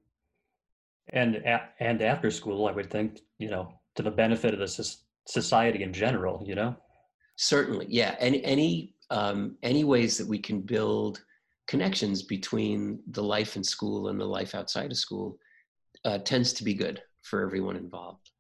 and 1.14 1.44
and 1.80 2.02
after 2.02 2.32
school 2.32 2.68
i 2.68 2.72
would 2.72 2.90
think 2.90 3.20
you 3.38 3.52
know 3.52 3.72
to 3.96 4.02
the 4.02 4.10
benefit 4.10 4.56
of 4.56 4.60
the 4.60 4.96
society 5.28 5.84
in 5.84 5.94
general 5.94 6.44
you 6.44 6.56
know? 6.56 6.76
Certainly 7.38 7.88
yeah. 7.90 8.16
Any 8.20 8.44
any 8.44 8.96
um, 9.10 9.58
any 9.64 9.84
ways 9.84 10.18
that 10.18 10.28
we 10.28 10.40
can 10.40 10.62
build 10.62 11.24
connections 11.68 12.24
between 12.24 13.00
the 13.12 13.24
life 13.24 13.56
in 13.56 13.64
school 13.64 14.10
and 14.10 14.20
the 14.20 14.26
life 14.26 14.56
outside 14.56 14.92
of 14.92 14.98
school 14.98 15.38
uh, 16.06 16.18
tends 16.20 16.54
to 16.54 16.64
be 16.64 16.74
good 16.74 17.02
for 17.24 17.44
everyone 17.44 17.76
involved 17.76 18.31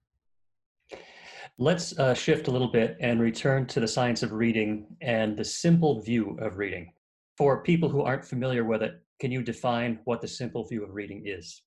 Let's 1.57 1.97
uh, 1.99 2.13
shift 2.13 2.47
a 2.47 2.51
little 2.51 2.71
bit 2.71 2.97
and 2.99 3.19
return 3.19 3.67
to 3.67 3.79
the 3.79 3.87
science 3.87 4.23
of 4.23 4.31
reading 4.31 4.87
and 5.01 5.37
the 5.37 5.45
simple 5.45 6.01
view 6.01 6.37
of 6.41 6.57
reading. 6.57 6.93
For 7.37 7.61
people 7.63 7.89
who 7.89 8.01
aren't 8.01 8.25
familiar 8.25 8.63
with 8.63 8.81
it, 8.81 9.01
can 9.19 9.31
you 9.31 9.43
define 9.43 9.99
what 10.05 10.21
the 10.21 10.27
simple 10.27 10.67
view 10.67 10.83
of 10.83 10.93
reading 10.93 11.23
is? 11.25 11.61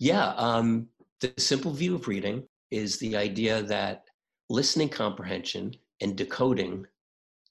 Yeah, 0.00 0.32
um, 0.36 0.88
the 1.20 1.32
simple 1.38 1.72
view 1.72 1.94
of 1.94 2.08
reading 2.08 2.44
is 2.70 2.98
the 2.98 3.16
idea 3.16 3.62
that 3.62 4.04
listening 4.50 4.88
comprehension 4.88 5.74
and 6.00 6.16
decoding 6.16 6.86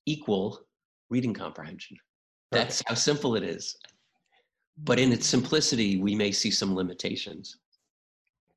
equal 0.05 0.59
reading 1.09 1.33
comprehension. 1.33 1.97
That's 2.51 2.81
how 2.87 2.95
simple 2.95 3.35
it 3.35 3.43
is. 3.43 3.77
But 4.83 4.99
in 4.99 5.11
its 5.11 5.25
simplicity, 5.25 5.97
we 5.97 6.15
may 6.15 6.31
see 6.31 6.51
some 6.51 6.75
limitations. 6.75 7.57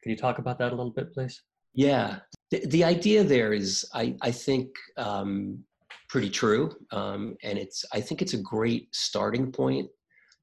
Can 0.03 0.11
you 0.11 0.17
talk 0.17 0.39
about 0.39 0.59
that 0.59 0.73
a 0.73 0.77
little 0.77 0.93
bit, 0.93 1.13
please? 1.13 1.43
Yeah, 1.75 2.19
the, 2.51 2.67
the 2.67 2.85
idea 2.85 3.23
there 3.23 3.53
is, 3.53 3.85
I, 3.95 4.17
I 4.23 4.31
think, 4.31 4.69
um, 4.97 5.65
pretty 6.09 6.31
true, 6.31 6.73
um, 6.91 7.37
and 7.45 7.57
it's 7.57 7.85
I 7.93 8.01
think 8.01 8.21
it's 8.21 8.35
a 8.35 8.43
great 8.43 8.89
starting 8.93 9.53
point 9.53 9.89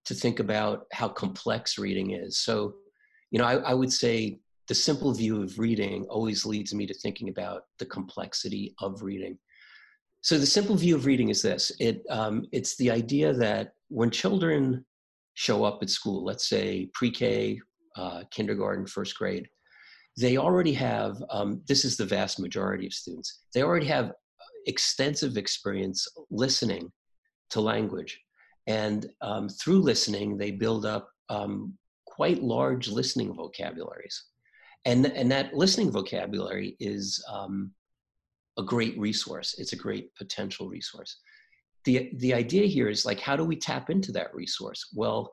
to 0.05 0.13
think 0.13 0.39
about 0.39 0.85
how 0.93 1.09
complex 1.09 1.77
reading 1.77 2.11
is. 2.11 2.39
So, 2.39 2.75
you 3.31 3.39
know, 3.39 3.45
I, 3.45 3.55
I 3.55 3.73
would 3.73 3.91
say 3.91 4.39
the 4.69 4.75
simple 4.75 5.13
view 5.13 5.43
of 5.43 5.59
reading 5.59 6.05
always 6.09 6.45
leads 6.45 6.73
me 6.73 6.87
to 6.87 6.93
thinking 6.93 7.27
about 7.27 7.63
the 7.79 7.85
complexity 7.85 8.73
of 8.79 9.03
reading. 9.03 9.37
So, 10.21 10.37
the 10.37 10.45
simple 10.45 10.75
view 10.75 10.95
of 10.95 11.05
reading 11.05 11.29
is 11.29 11.41
this: 11.41 11.71
it 11.79 12.03
um, 12.09 12.45
it's 12.53 12.77
the 12.77 12.89
idea 12.89 13.33
that 13.33 13.73
when 13.89 14.09
children 14.09 14.85
show 15.33 15.65
up 15.65 15.79
at 15.81 15.89
school, 15.89 16.23
let's 16.23 16.47
say 16.47 16.89
pre-K, 16.93 17.59
uh, 17.97 18.23
kindergarten, 18.31 18.87
first 18.87 19.17
grade, 19.17 19.47
they 20.17 20.37
already 20.37 20.73
have, 20.73 21.23
um, 21.29 21.61
this 21.67 21.85
is 21.85 21.95
the 21.95 22.05
vast 22.05 22.39
majority 22.39 22.87
of 22.87 22.93
students, 22.93 23.43
they 23.53 23.61
already 23.61 23.85
have 23.85 24.13
extensive 24.65 25.37
experience 25.37 26.07
listening 26.31 26.91
to 27.51 27.61
language. 27.61 28.19
And 28.65 29.07
um, 29.21 29.47
through 29.47 29.79
listening, 29.79 30.37
they 30.37 30.51
build 30.51 30.85
up 30.85 31.09
um, 31.29 31.77
quite 32.05 32.43
large 32.43 32.89
listening 32.89 33.33
vocabularies. 33.33 34.25
And, 34.85 35.05
and 35.05 35.31
that 35.31 35.53
listening 35.53 35.91
vocabulary 35.91 36.75
is 36.79 37.23
um, 37.31 37.71
a 38.57 38.63
great 38.63 38.97
resource. 38.97 39.55
It's 39.57 39.73
a 39.73 39.77
great 39.77 40.13
potential 40.15 40.67
resource. 40.67 41.17
The, 41.85 42.09
the 42.15 42.33
idea 42.33 42.65
here 42.65 42.89
is 42.89 43.05
like, 43.05 43.19
how 43.19 43.35
do 43.35 43.45
we 43.45 43.55
tap 43.55 43.89
into 43.89 44.11
that 44.13 44.33
resource? 44.33 44.89
Well, 44.93 45.31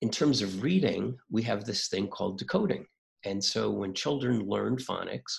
in 0.00 0.10
terms 0.10 0.42
of 0.42 0.62
reading, 0.62 1.16
we 1.30 1.42
have 1.42 1.64
this 1.64 1.88
thing 1.88 2.08
called 2.08 2.38
decoding. 2.38 2.86
And 3.24 3.42
so 3.42 3.70
when 3.70 3.94
children 3.94 4.46
learn 4.46 4.76
phonics 4.76 5.32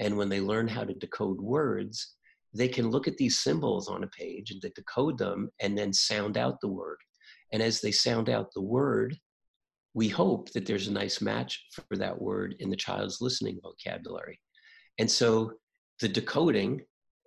and 0.00 0.16
when 0.16 0.28
they 0.28 0.40
learn 0.40 0.68
how 0.68 0.84
to 0.84 0.94
decode 0.94 1.40
words, 1.40 2.14
they 2.52 2.68
can 2.68 2.90
look 2.90 3.08
at 3.08 3.16
these 3.16 3.40
symbols 3.40 3.88
on 3.88 4.04
a 4.04 4.08
page 4.08 4.50
and 4.50 4.60
they 4.62 4.70
decode 4.74 5.18
them 5.18 5.50
and 5.60 5.76
then 5.76 5.92
sound 5.92 6.36
out 6.38 6.60
the 6.60 6.68
word. 6.68 6.98
And 7.52 7.62
as 7.62 7.80
they 7.80 7.92
sound 7.92 8.28
out 8.28 8.52
the 8.54 8.62
word, 8.62 9.16
we 9.94 10.08
hope 10.08 10.50
that 10.52 10.66
there's 10.66 10.88
a 10.88 10.92
nice 10.92 11.20
match 11.20 11.66
for 11.72 11.96
that 11.96 12.20
word 12.20 12.56
in 12.58 12.70
the 12.70 12.76
child's 12.76 13.20
listening 13.20 13.60
vocabulary. 13.62 14.40
And 14.98 15.10
so 15.10 15.52
the 16.00 16.08
decoding, 16.08 16.82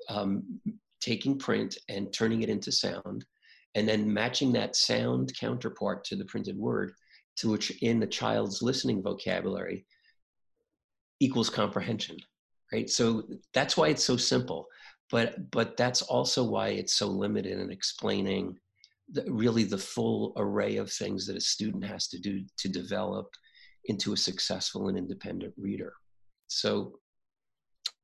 um, 0.10 0.60
taking 1.02 1.38
print 1.38 1.78
and 1.90 2.12
turning 2.14 2.42
it 2.42 2.50
into 2.50 2.72
sound, 2.72 3.26
and 3.76 3.88
then 3.88 4.12
matching 4.12 4.52
that 4.54 4.76
sound 4.76 5.32
counterpart 5.40 6.04
to 6.06 6.16
the 6.16 6.26
printed 6.26 6.58
word, 6.58 6.94
to 7.38 7.50
which 7.50 7.72
in 7.82 8.00
the 8.00 8.08
child's 8.08 8.62
listening 8.62 9.02
vocabulary 9.02 9.86
equals 11.20 11.50
comprehension, 11.50 12.18
right? 12.72 12.90
So 12.90 13.24
that's 13.54 13.78
why 13.78 13.88
it's 13.90 14.04
so 14.04 14.18
simple, 14.18 14.68
but 15.10 15.50
but 15.52 15.78
that's 15.78 16.02
also 16.02 16.44
why 16.44 16.70
it's 16.70 16.96
so 16.96 17.08
limited 17.08 17.60
in 17.60 17.72
explaining 17.72 18.58
the, 19.12 19.24
really 19.30 19.64
the 19.64 19.78
full 19.78 20.34
array 20.38 20.78
of 20.78 20.92
things 20.92 21.26
that 21.28 21.38
a 21.38 21.42
student 21.42 21.86
has 21.86 22.08
to 22.10 22.20
do 22.20 22.44
to 22.58 22.68
develop 22.68 23.28
into 23.86 24.14
a 24.14 24.18
successful 24.18 24.90
and 24.90 24.98
independent 24.98 25.54
reader. 25.58 25.94
So, 26.48 27.00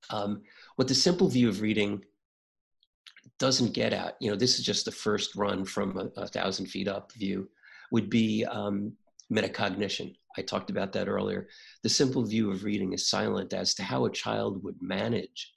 um, 0.10 0.42
what 0.76 0.88
the 0.88 0.96
simple 0.96 1.28
view 1.28 1.50
of 1.50 1.62
reading 1.62 2.04
doesn't 3.40 3.74
get 3.74 3.94
at, 3.94 4.16
you 4.20 4.30
know, 4.30 4.38
this 4.38 4.60
is 4.60 4.66
just 4.66 4.86
the 4.86 4.92
first 4.92 5.36
run 5.36 5.66
from 5.66 5.98
a, 5.98 6.22
a 6.22 6.28
thousand 6.28 6.68
feet 6.68 6.88
up 6.88 7.12
view, 7.14 7.50
would 7.92 8.10
be 8.10 8.46
um, 8.46 8.94
metacognition. 9.34 10.14
I 10.38 10.42
talked 10.42 10.70
about 10.70 10.94
that 10.94 11.08
earlier. 11.08 11.48
The 11.84 11.90
simple 11.90 12.24
view 12.24 12.52
of 12.52 12.64
reading 12.64 12.94
is 12.94 13.10
silent 13.10 13.54
as 13.54 13.74
to 13.76 13.84
how 13.84 14.06
a 14.06 14.12
child 14.12 14.64
would 14.64 14.82
manage 14.82 15.54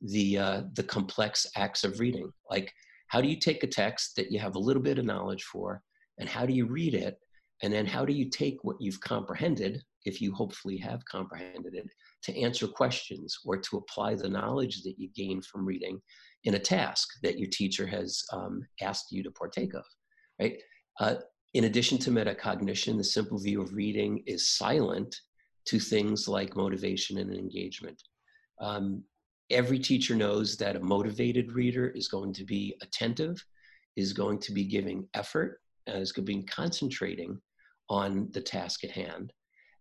the 0.00 0.38
uh, 0.38 0.62
the 0.74 0.82
complex 0.82 1.46
acts 1.56 1.82
of 1.84 2.00
reading, 2.00 2.30
like 2.50 2.72
how 3.08 3.20
do 3.20 3.28
you 3.28 3.38
take 3.38 3.62
a 3.62 3.68
text 3.68 4.16
that 4.16 4.30
you 4.30 4.38
have 4.38 4.56
a 4.56 4.64
little 4.66 4.82
bit 4.82 4.98
of 4.98 5.04
knowledge 5.04 5.44
for, 5.44 5.82
and 6.18 6.28
how 6.28 6.44
do 6.44 6.52
you 6.52 6.66
read 6.66 6.94
it? 6.94 7.18
And 7.62 7.72
then 7.72 7.86
how 7.86 8.04
do 8.04 8.12
you 8.12 8.28
take 8.28 8.58
what 8.62 8.76
you've 8.80 9.00
comprehended, 9.00 9.82
if 10.04 10.20
you 10.20 10.34
hopefully 10.34 10.76
have 10.78 11.04
comprehended 11.06 11.74
it, 11.74 11.86
to 12.24 12.38
answer 12.38 12.66
questions 12.66 13.38
or 13.46 13.56
to 13.56 13.78
apply 13.78 14.14
the 14.14 14.28
knowledge 14.28 14.82
that 14.82 14.98
you 14.98 15.08
gain 15.14 15.40
from 15.40 15.64
reading 15.64 15.98
in 16.44 16.54
a 16.54 16.58
task 16.58 17.08
that 17.22 17.38
your 17.38 17.48
teacher 17.50 17.86
has 17.86 18.22
um, 18.32 18.62
asked 18.82 19.10
you 19.10 19.22
to 19.22 19.30
partake 19.30 19.74
of, 19.74 19.84
right? 20.40 20.60
Uh, 21.00 21.14
in 21.56 21.64
addition 21.64 21.96
to 21.96 22.10
metacognition, 22.10 22.98
the 22.98 23.04
simple 23.04 23.38
view 23.38 23.62
of 23.62 23.72
reading 23.72 24.22
is 24.26 24.46
silent 24.46 25.22
to 25.64 25.80
things 25.80 26.28
like 26.28 26.54
motivation 26.54 27.16
and 27.16 27.32
engagement. 27.32 28.02
Um, 28.60 29.02
every 29.48 29.78
teacher 29.78 30.14
knows 30.14 30.58
that 30.58 30.76
a 30.76 30.80
motivated 30.80 31.52
reader 31.52 31.88
is 31.88 32.08
going 32.08 32.34
to 32.34 32.44
be 32.44 32.76
attentive, 32.82 33.42
is 33.96 34.12
going 34.12 34.38
to 34.40 34.52
be 34.52 34.64
giving 34.64 35.08
effort, 35.14 35.62
is 35.86 36.12
going 36.12 36.26
to 36.26 36.34
be 36.34 36.42
concentrating 36.42 37.40
on 37.88 38.28
the 38.32 38.42
task 38.42 38.84
at 38.84 38.90
hand. 38.90 39.32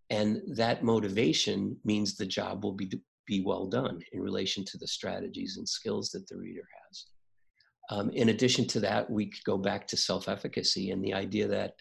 And 0.10 0.44
that 0.56 0.82
motivation 0.82 1.76
means 1.84 2.16
the 2.16 2.26
job 2.26 2.64
will 2.64 2.72
be, 2.72 2.90
be 3.28 3.42
well 3.42 3.68
done 3.68 4.00
in 4.14 4.22
relation 4.22 4.64
to 4.64 4.78
the 4.78 4.88
strategies 4.88 5.58
and 5.58 5.68
skills 5.68 6.10
that 6.12 6.26
the 6.30 6.38
reader 6.38 6.64
has. 6.88 7.08
Um, 7.90 8.10
in 8.12 8.30
addition 8.30 8.68
to 8.70 8.80
that, 8.82 9.10
we 9.10 9.28
could 9.28 9.44
go 9.44 9.58
back 9.58 9.88
to 9.88 9.98
self 9.98 10.28
efficacy 10.28 10.92
and 10.92 11.04
the 11.04 11.14
idea 11.14 11.48
that 11.48 11.74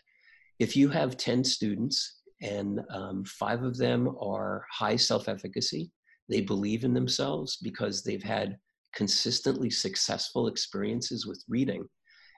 if 0.58 0.76
you 0.76 0.88
have 0.88 1.16
10 1.16 1.42
students 1.44 2.20
and 2.40 2.80
um, 2.90 3.25
five 3.25 3.62
of 3.62 3.76
them 3.76 4.16
are 4.20 4.64
high 4.70 4.96
self 4.96 5.28
efficacy, 5.28 5.90
they 6.28 6.40
believe 6.40 6.84
in 6.84 6.94
themselves 6.94 7.56
because 7.62 8.02
they've 8.02 8.23
had 8.23 8.56
consistently 8.94 9.70
successful 9.70 10.46
experiences 10.46 11.26
with 11.26 11.42
reading. 11.49 11.84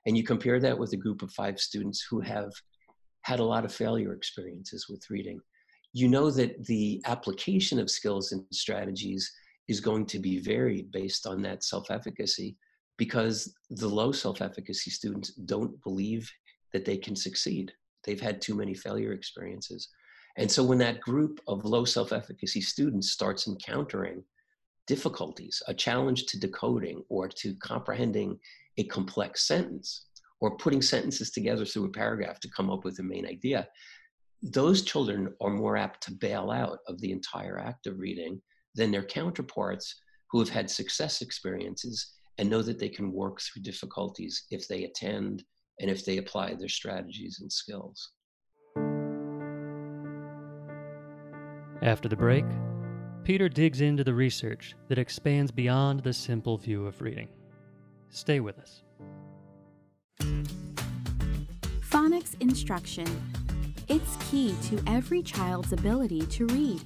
And 0.07 0.17
you 0.17 0.23
compare 0.23 0.61
that 0.61 0.79
with 0.79 0.93
a 0.93 0.97
group 0.97 1.23
of 1.23 1.33
five 1.33 1.61
students 1.61 2.07
who 2.09 2.21
have 2.21 2.51
had 3.23 3.41
a 3.41 3.45
lot 3.45 3.65
of 3.65 3.75
failure 3.75 4.13
experiences 4.13 4.87
with 4.89 5.03
reading. 5.11 5.41
You 5.93 6.09
know 6.09 6.31
that 6.31 6.65
the 6.67 7.03
application 7.07 7.79
of 7.79 7.91
skills 7.91 8.33
and 8.33 8.45
strategies 8.53 9.31
is 9.69 9.81
going 9.81 10.07
to 10.07 10.19
be 10.19 10.39
varied 10.39 10.93
based 10.93 11.27
on 11.27 11.43
that 11.43 11.65
self 11.65 11.91
efficacy 11.91 12.57
because 12.97 13.55
the 13.71 13.89
low 13.89 14.13
self 14.13 14.41
efficacy 14.41 14.91
students 14.91 15.31
don't 15.33 15.83
believe 15.83 16.31
that 16.73 16.85
they 16.85 16.97
can 16.97 17.17
succeed. 17.17 17.73
They've 18.05 18.21
had 18.21 18.41
too 18.41 18.55
many 18.55 18.75
failure 18.75 19.13
experiences. 19.13 19.89
And 20.39 20.51
so 20.51 20.63
when 20.63 20.79
that 20.79 21.01
group 21.01 21.41
of 21.49 21.65
low 21.65 21.85
self 21.85 22.13
efficacy 22.13 22.61
students 22.61 23.11
starts 23.11 23.49
encountering 23.49 24.23
difficulties, 24.87 25.63
a 25.67 25.75
challenge 25.75 26.27
to 26.27 26.39
decoding 26.39 27.03
or 27.09 27.29
to 27.29 27.55
comprehending 27.57 28.39
a 28.79 28.85
complex 28.85 29.47
sentence 29.47 30.07
or 30.41 30.57
putting 30.59 30.83
sentences 30.83 31.31
together 31.31 31.65
through 31.65 31.87
a 31.87 31.91
paragraph 31.91 32.39
to 32.41 32.51
come 32.55 32.71
up 32.71 32.85
with 32.85 32.99
a 32.99 33.03
main 33.03 33.27
idea, 33.27 33.67
those 34.43 34.83
children 34.83 35.33
are 35.41 35.51
more 35.51 35.77
apt 35.77 36.03
to 36.05 36.13
bail 36.13 36.51
out 36.51 36.79
of 36.87 37.01
the 37.01 37.11
entire 37.11 37.59
act 37.59 37.87
of 37.87 37.99
reading 37.99 38.41
than 38.75 38.91
their 38.91 39.03
counterparts 39.03 40.03
who 40.31 40.39
have 40.39 40.51
had 40.51 40.71
success 40.71 41.23
experiences 41.23 42.16
and 42.39 42.51
know 42.51 42.63
that 42.63 42.79
they 42.79 42.89
can 42.89 43.13
work 43.13 43.41
through 43.41 43.63
difficulties 43.63 44.45
if 44.51 44.69
they 44.69 44.85
attend 44.85 45.43
and 45.81 45.91
if 45.91 46.05
they 46.05 46.19
apply 46.19 46.55
their 46.55 46.69
strategies 46.69 47.39
and 47.41 47.51
skills. 47.53 48.11
After 51.83 52.09
the 52.09 52.17
break, 52.17 52.45
Peter 53.25 53.49
digs 53.49 53.81
into 53.81 54.05
the 54.05 54.15
research 54.15 54.75
that 54.89 54.99
expands 54.99 55.51
beyond 55.51 56.01
the 56.03 56.13
simple 56.13 56.57
view 56.57 56.87
of 56.87 57.01
reading. 57.03 57.29
Stay 58.09 58.41
with 58.41 58.59
us. 58.59 58.83
Phonics 61.81 62.41
instruction. 62.41 63.07
It's 63.89 64.17
key 64.31 64.55
to 64.69 64.83
every 64.87 65.23
child's 65.23 65.73
ability 65.73 66.27
to 66.27 66.47
read. 66.47 66.83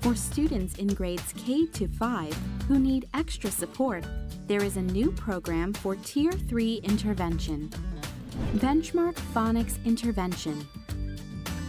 For 0.00 0.14
students 0.14 0.76
in 0.76 0.88
grades 0.88 1.32
K 1.32 1.66
to 1.66 1.88
5 1.88 2.36
who 2.68 2.78
need 2.78 3.08
extra 3.14 3.50
support, 3.50 4.04
there 4.46 4.62
is 4.62 4.76
a 4.76 4.82
new 4.82 5.10
program 5.12 5.72
for 5.72 5.96
Tier 5.96 6.30
3 6.30 6.76
intervention. 6.84 7.68
Benchmark 8.56 9.14
Phonics 9.34 9.84
Intervention 9.84 10.66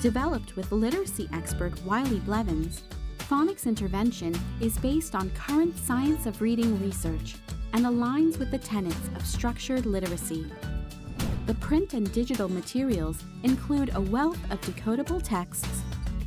Developed 0.02 0.56
with 0.56 0.72
literacy 0.72 1.28
expert 1.34 1.74
Wiley 1.86 2.20
Blevins, 2.20 2.84
phonics 3.18 3.66
intervention 3.66 4.38
is 4.62 4.78
based 4.78 5.16
on 5.16 5.32
current 5.32 5.76
science 5.76 6.28
of 6.28 6.40
reading 6.40 6.80
research 6.84 7.36
and 7.74 7.84
aligns 7.84 8.38
with 8.38 8.52
the 8.52 8.60
tenets 8.60 9.10
of 9.16 9.26
structured 9.26 9.88
literacy. 9.88 10.46
The 11.48 11.56
print 11.56 11.94
and 11.94 12.12
digital 12.12 12.48
materials 12.48 13.24
include 13.42 13.96
a 13.96 14.02
wealth 14.02 14.40
of 14.52 14.62
decodable 14.62 15.22
texts, 15.24 15.82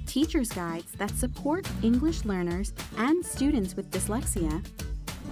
teacher's 0.06 0.48
guides 0.48 0.90
that 0.92 1.10
support 1.10 1.68
English 1.84 2.24
learners 2.24 2.72
and 2.96 3.24
students 3.24 3.76
with 3.76 3.90
dyslexia, 3.92 4.64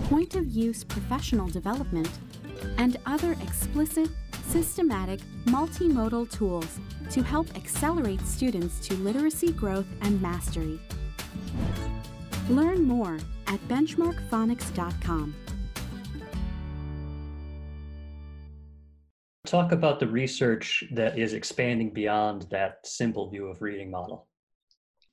point 0.04 0.34
of 0.34 0.46
use 0.48 0.84
professional 0.84 1.48
development, 1.48 2.11
and 2.76 2.96
other 3.06 3.32
explicit, 3.42 4.08
systematic, 4.44 5.20
multimodal 5.46 6.30
tools 6.30 6.80
to 7.11 7.22
help 7.22 7.54
accelerate 7.56 8.20
students 8.22 8.87
to 8.87 8.94
literacy 8.94 9.52
growth 9.52 9.87
and 10.02 10.20
mastery. 10.20 10.80
Learn 12.48 12.82
more 12.82 13.18
at 13.46 13.61
benchmarkphonics.com. 13.68 15.34
Talk 19.46 19.72
about 19.72 19.98
the 19.98 20.06
research 20.06 20.84
that 20.92 21.18
is 21.18 21.32
expanding 21.32 21.90
beyond 21.90 22.46
that 22.50 22.87
simple 22.87 23.30
view 23.30 23.46
of 23.46 23.62
reading 23.62 23.90
model. 23.90 24.26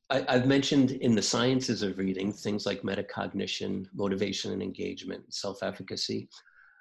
I, 0.10 0.24
have 0.30 0.46
mentioned 0.46 0.92
in 0.92 1.16
the 1.16 1.22
sciences 1.22 1.82
of 1.82 1.98
reading 1.98 2.32
things 2.32 2.66
like 2.66 2.84
metacognition, 2.84 3.88
motivation 3.94 4.52
and 4.52 4.62
engagement, 4.62 5.34
self 5.34 5.64
efficacy. 5.64 6.30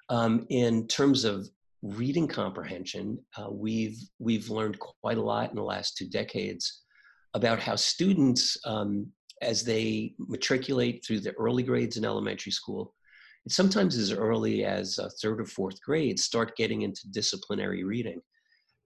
Um, 0.09 0.45
in 0.49 0.87
terms 0.87 1.25
of 1.25 1.49
reading 1.81 2.27
comprehension, 2.27 3.17
uh, 3.37 3.49
we've 3.49 3.97
we've 4.19 4.49
learned 4.49 4.77
quite 4.79 5.17
a 5.17 5.23
lot 5.23 5.49
in 5.49 5.55
the 5.55 5.63
last 5.63 5.97
two 5.97 6.07
decades 6.07 6.83
about 7.33 7.59
how 7.59 7.75
students, 7.75 8.57
um, 8.65 9.07
as 9.41 9.63
they 9.63 10.13
matriculate 10.19 11.03
through 11.03 11.19
the 11.19 11.33
early 11.33 11.63
grades 11.63 11.97
in 11.97 12.05
elementary 12.05 12.51
school, 12.51 12.93
and 13.45 13.51
sometimes 13.51 13.97
as 13.97 14.11
early 14.11 14.65
as 14.65 14.99
uh, 14.99 15.09
third 15.21 15.41
or 15.41 15.45
fourth 15.45 15.81
grade, 15.81 16.19
start 16.19 16.55
getting 16.55 16.83
into 16.83 17.09
disciplinary 17.09 17.83
reading. 17.83 18.21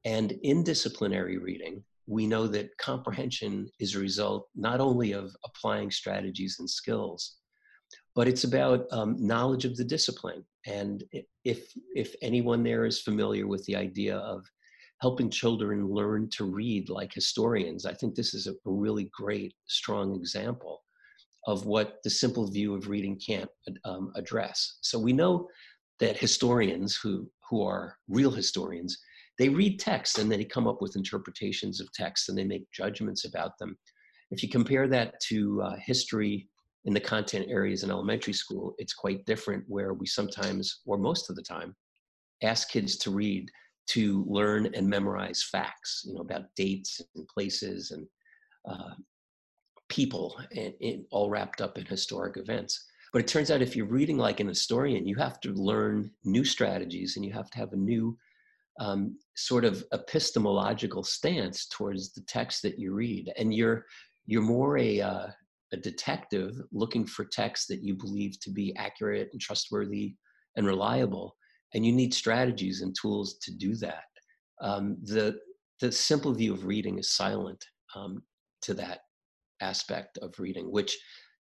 And 0.06 0.32
in 0.43 0.63
disciplinary 0.63 1.38
reading, 1.38 1.84
we 2.10 2.26
know 2.26 2.48
that 2.48 2.76
comprehension 2.80 3.69
is 3.80 3.93
a 3.93 4.00
result 4.00 4.50
not 4.56 4.80
only 4.82 5.12
of 5.12 5.32
applying 5.45 5.91
strategies 5.91 6.58
and 6.60 6.67
skills, 6.67 7.36
but 8.15 8.28
it's 8.28 8.45
about 8.45 8.88
um, 8.91 9.15
knowledge 9.19 9.63
of 9.63 9.78
the 9.78 9.84
discipline. 9.84 10.43
And 10.65 11.04
if 11.45 11.72
if 11.95 12.15
anyone 12.24 12.63
there 12.63 12.86
is 12.86 13.00
familiar 13.00 13.45
with 13.48 13.63
the 13.65 13.76
idea 13.76 14.17
of 14.17 14.43
helping 15.02 15.30
children 15.30 15.88
learn 15.88 16.30
to 16.32 16.45
read 16.45 16.89
like 16.89 17.13
historians, 17.13 17.86
I 17.86 17.93
think 17.93 18.15
this 18.15 18.34
is 18.34 18.48
a, 18.48 18.54
really 18.65 19.10
great, 19.13 19.54
strong 19.67 20.15
example 20.15 20.82
of 21.45 21.65
what 21.65 22.00
the 22.04 22.10
simple 22.10 22.48
view 22.52 22.76
of 22.76 22.89
reading 22.89 23.17
can't 23.26 23.50
um, 23.86 24.12
address. 24.15 24.80
So 24.82 25.00
we 25.00 25.13
know 25.13 25.48
that 26.00 26.17
historians 26.17 26.95
who 26.95 27.30
who 27.48 27.63
are 27.63 27.98
real 28.08 28.32
historians, 28.32 28.98
they 29.39 29.49
read 29.49 29.80
text 29.80 30.19
and 30.19 30.30
they 30.30 30.43
come 30.43 30.67
up 30.67 30.82
with 30.82 30.97
interpretations 30.97 31.80
of 31.80 31.91
text 31.93 32.28
and 32.28 32.38
they 32.38 32.43
make 32.43 32.69
judgments 32.71 33.25
about 33.25 33.58
them. 33.58 33.75
If 34.32 34.43
you 34.43 34.49
compare 34.49 34.88
that 34.89 35.19
to 35.30 35.62
uh, 35.62 35.75
history 35.78 36.47
in 36.86 36.93
the 36.93 36.99
content 36.99 37.47
areas 37.49 37.84
in 37.84 37.89
elementary 37.89 38.34
school, 38.34 38.75
it's 38.78 38.93
quite 38.93 39.25
different 39.25 39.63
where 39.67 39.93
we 39.93 40.06
sometimes, 40.06 40.82
or 40.86 40.97
most 40.97 41.30
of 41.30 41.38
the 41.38 41.41
time, 41.41 41.73
ask 42.43 42.69
kids 42.69 42.97
to 42.97 43.12
read 43.12 43.49
to 43.88 44.23
learn 44.28 44.69
and 44.75 44.88
memorize 44.88 45.41
facts, 45.41 46.04
you 46.06 46.13
know, 46.13 46.21
about 46.21 46.54
dates 46.56 47.02
and 47.15 47.28
places 47.28 47.91
and 47.91 48.06
uh, 48.69 48.93
people, 49.88 50.39
and, 50.56 50.73
and 50.82 51.06
all 51.12 51.30
wrapped 51.30 51.62
up 51.62 51.78
in 51.78 51.86
historic 51.86 52.38
events. 52.38 52.86
But 53.12 53.19
it 53.19 53.28
turns 53.28 53.49
out 53.49 53.63
if 53.63 53.75
you're 53.75 53.88
reading 53.88 54.17
like 54.17 54.39
an 54.41 54.47
historian, 54.47 55.08
you 55.08 55.15
have 55.15 55.39
to 55.41 55.54
learn 55.54 56.12
new 56.23 56.45
strategies 56.45 57.15
and 57.15 57.25
you 57.25 57.34
have 57.34 57.49
to 57.52 57.58
have 57.58 57.73
a 57.73 57.78
new 57.78 58.15
um, 58.80 59.18
sort 59.36 59.65
of 59.65 59.84
epistemological 59.94 61.04
stance 61.04 61.68
towards 61.68 62.13
the 62.13 62.22
text 62.28 62.62
that 62.63 62.80
you 62.80 62.94
read. 62.94 63.32
And 63.38 63.54
you're 63.54 63.86
you're 64.26 64.42
more 64.42 64.78
a 64.78 65.02
uh, 65.02 65.28
a 65.74 65.78
detective 65.78 66.56
looking 66.72 67.06
for 67.06 67.26
texts 67.26 67.68
that 67.68 67.84
you 67.84 67.96
believe 67.96 68.39
to 68.42 68.52
be 68.52 68.76
accurate 68.76 69.30
and 69.32 69.42
trustworthy 69.42 70.15
and 70.56 70.65
reliable. 70.65 71.36
And 71.74 71.86
you 71.86 71.92
need 71.92 72.13
strategies 72.13 72.82
and 72.82 72.96
tools 73.00 73.38
to 73.44 73.52
do 73.56 73.76
that. 73.76 74.06
Um, 74.62 74.98
the 75.04 75.39
the 75.80 75.92
simple 75.92 76.34
view 76.34 76.54
of 76.54 76.65
reading 76.65 77.00
is 77.00 77.12
silent 77.12 77.63
um, 77.96 78.24
to 78.63 78.74
that 78.76 79.02
aspect 79.62 80.18
of 80.20 80.34
reading, 80.39 80.72
which 80.72 80.98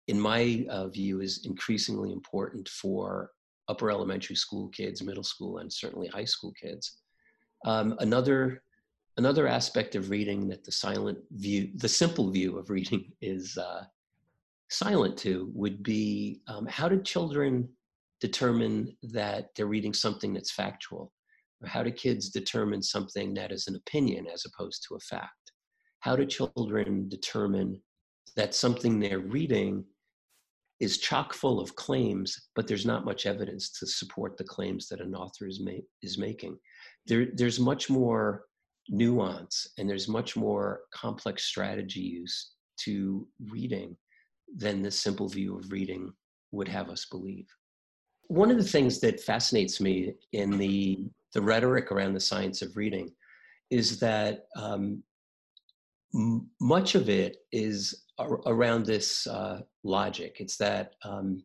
in 0.10 0.20
my 0.20 0.66
uh, 0.72 0.88
view, 0.88 1.22
is 1.22 1.46
increasingly 1.46 2.12
important 2.12 2.68
for 2.68 3.30
upper 3.68 3.92
elementary 3.92 4.36
school 4.36 4.68
kids, 4.70 5.04
middle 5.04 5.24
school, 5.24 5.60
and 5.60 5.72
certainly 5.72 6.08
high 6.08 6.26
school 6.26 6.52
kids. 6.60 6.98
Um, 7.66 7.96
another 8.00 8.64
another 9.18 9.48
aspect 9.48 9.96
of 9.96 10.10
reading 10.10 10.48
that 10.48 10.64
the 10.64 10.72
silent 10.72 11.20
view, 11.32 11.70
the 11.76 11.90
simple 11.90 12.32
view 12.32 12.58
of 12.58 12.70
reading, 12.70 13.12
is 13.22 13.58
uh, 13.58 13.84
silent 14.70 15.18
to 15.18 15.52
would 15.54 15.84
be 15.84 16.42
um, 16.48 16.66
how 16.68 16.88
do 16.88 17.02
children 17.02 17.68
determine 18.22 18.96
that 19.04 19.50
they're 19.56 19.66
reading 19.66 19.94
something 19.94 20.34
that's 20.34 20.52
factual? 20.52 21.12
Or 21.62 21.68
how 21.68 21.84
do 21.84 21.92
kids 21.92 22.30
determine 22.30 22.82
something 22.82 23.34
that 23.34 23.52
is 23.52 23.68
an 23.68 23.76
opinion 23.76 24.28
as 24.34 24.46
opposed 24.46 24.86
to 24.88 24.96
a 24.96 25.00
fact? 25.00 25.52
How 26.00 26.16
do 26.16 26.26
children 26.26 27.10
determine 27.10 27.82
that 28.38 28.56
something 28.56 29.00
they're 29.00 29.20
reading 29.20 29.84
is 30.80 30.98
chock 30.98 31.34
full 31.34 31.60
of 31.60 31.76
claims, 31.76 32.48
but 32.56 32.68
there's 32.68 32.86
not 32.86 33.04
much 33.04 33.26
evidence 33.26 33.70
to 33.80 33.86
support 33.86 34.38
the 34.38 34.46
claims 34.46 34.88
that 34.88 35.02
an 35.02 35.14
author 35.14 35.46
is, 35.46 35.60
ma- 35.60 35.72
is 36.02 36.18
making. 36.18 36.58
There, 37.08 37.28
there's 37.34 37.60
much 37.60 37.90
more 37.90 38.46
nuance 38.90 39.68
and 39.78 39.90
there's 39.90 40.08
much 40.08 40.36
more 40.36 40.82
complex 40.94 41.44
strategy 41.44 42.00
use 42.02 42.52
to 42.82 43.28
reading 43.50 43.96
than 44.56 44.82
the 44.82 44.92
simple 44.92 45.28
view 45.28 45.58
of 45.58 45.72
reading 45.72 46.12
would 46.52 46.68
have 46.68 46.90
us 46.90 47.06
believe. 47.06 47.48
One 48.28 48.52
of 48.52 48.58
the 48.58 48.64
things 48.64 49.00
that 49.02 49.20
fascinates 49.20 49.80
me 49.80 50.14
in 50.34 50.58
the, 50.58 51.06
the 51.34 51.42
rhetoric 51.42 51.92
around 51.92 52.14
the 52.14 52.20
science 52.20 52.62
of 52.62 52.76
reading 52.78 53.12
is 53.70 54.00
that 54.00 54.46
um, 54.56 55.04
m- 56.14 56.50
much 56.60 56.96
of 56.96 57.10
it 57.10 57.38
is 57.52 58.06
ar- 58.18 58.42
around 58.46 58.86
this 58.86 59.28
uh, 59.28 59.62
logic. 59.84 60.38
It's 60.40 60.58
that 60.58 60.94
um, 61.04 61.44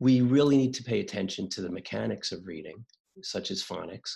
we 0.00 0.20
really 0.20 0.56
need 0.56 0.74
to 0.74 0.84
pay 0.84 1.00
attention 1.00 1.48
to 1.50 1.62
the 1.62 1.70
mechanics 1.70 2.32
of 2.32 2.46
reading, 2.46 2.84
such 3.22 3.50
as 3.50 3.62
phonics, 3.62 4.10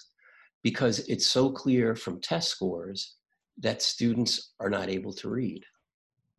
because 0.66 0.98
it's 1.06 1.28
so 1.28 1.48
clear 1.48 1.94
from 1.94 2.20
test 2.20 2.48
scores 2.48 3.14
that 3.56 3.80
students 3.80 4.54
are 4.58 4.68
not 4.68 4.88
able 4.88 5.12
to 5.12 5.28
read. 5.28 5.62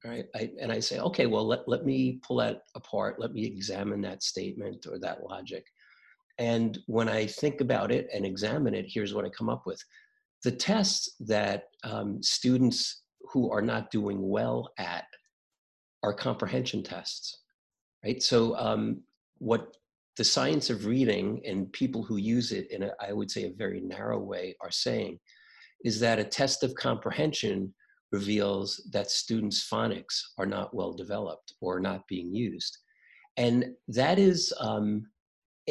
Right? 0.03 0.25
I, 0.35 0.51
and 0.59 0.69
I 0.69 0.81
say, 0.81 0.99
okay, 0.99 1.27
well, 1.27 1.47
let, 1.47 1.61
let 1.65 1.85
me 1.85 2.19
pull 2.27 2.35
that 2.43 2.63
apart. 2.75 3.21
Let 3.21 3.31
me 3.31 3.45
examine 3.45 4.01
that 4.01 4.23
statement 4.23 4.85
or 4.85 4.99
that 4.99 5.23
logic. 5.23 5.63
And 6.39 6.77
when 6.87 7.07
I 7.07 7.25
think 7.25 7.61
about 7.61 7.89
it 7.89 8.09
and 8.13 8.25
examine 8.25 8.73
it, 8.73 8.87
here's 8.89 9.13
what 9.13 9.23
I 9.23 9.29
come 9.29 9.47
up 9.47 9.63
with. 9.65 9.81
The 10.43 10.51
tests 10.51 11.15
that 11.21 11.63
um, 11.85 12.21
students 12.21 13.03
who 13.31 13.49
are 13.49 13.61
not 13.61 13.91
doing 13.91 14.27
well 14.27 14.73
at 14.77 15.05
are 16.03 16.13
comprehension 16.13 16.83
tests, 16.83 17.43
right? 18.03 18.21
So 18.21 18.57
um, 18.57 19.03
what 19.37 19.77
the 20.17 20.23
science 20.23 20.69
of 20.69 20.85
reading 20.85 21.41
and 21.45 21.71
people 21.73 22.03
who 22.03 22.17
use 22.17 22.51
it 22.51 22.71
in 22.71 22.83
a, 22.83 22.91
I 22.99 23.13
would 23.13 23.29
say, 23.29 23.43
a 23.45 23.53
very 23.53 23.81
narrow 23.81 24.19
way 24.19 24.55
are 24.61 24.71
saying 24.71 25.19
is 25.83 25.99
that 25.99 26.19
a 26.19 26.23
test 26.23 26.63
of 26.63 26.73
comprehension 26.75 27.73
reveals 28.11 28.81
that 28.91 29.11
students' 29.11 29.67
phonics 29.71 30.19
are 30.37 30.45
not 30.45 30.73
well 30.73 30.93
developed 30.93 31.53
or 31.61 31.79
not 31.79 32.07
being 32.07 32.33
used. 32.33 32.77
And 33.35 33.73
that 33.89 34.17
is 34.17 34.51
um, 34.59 35.05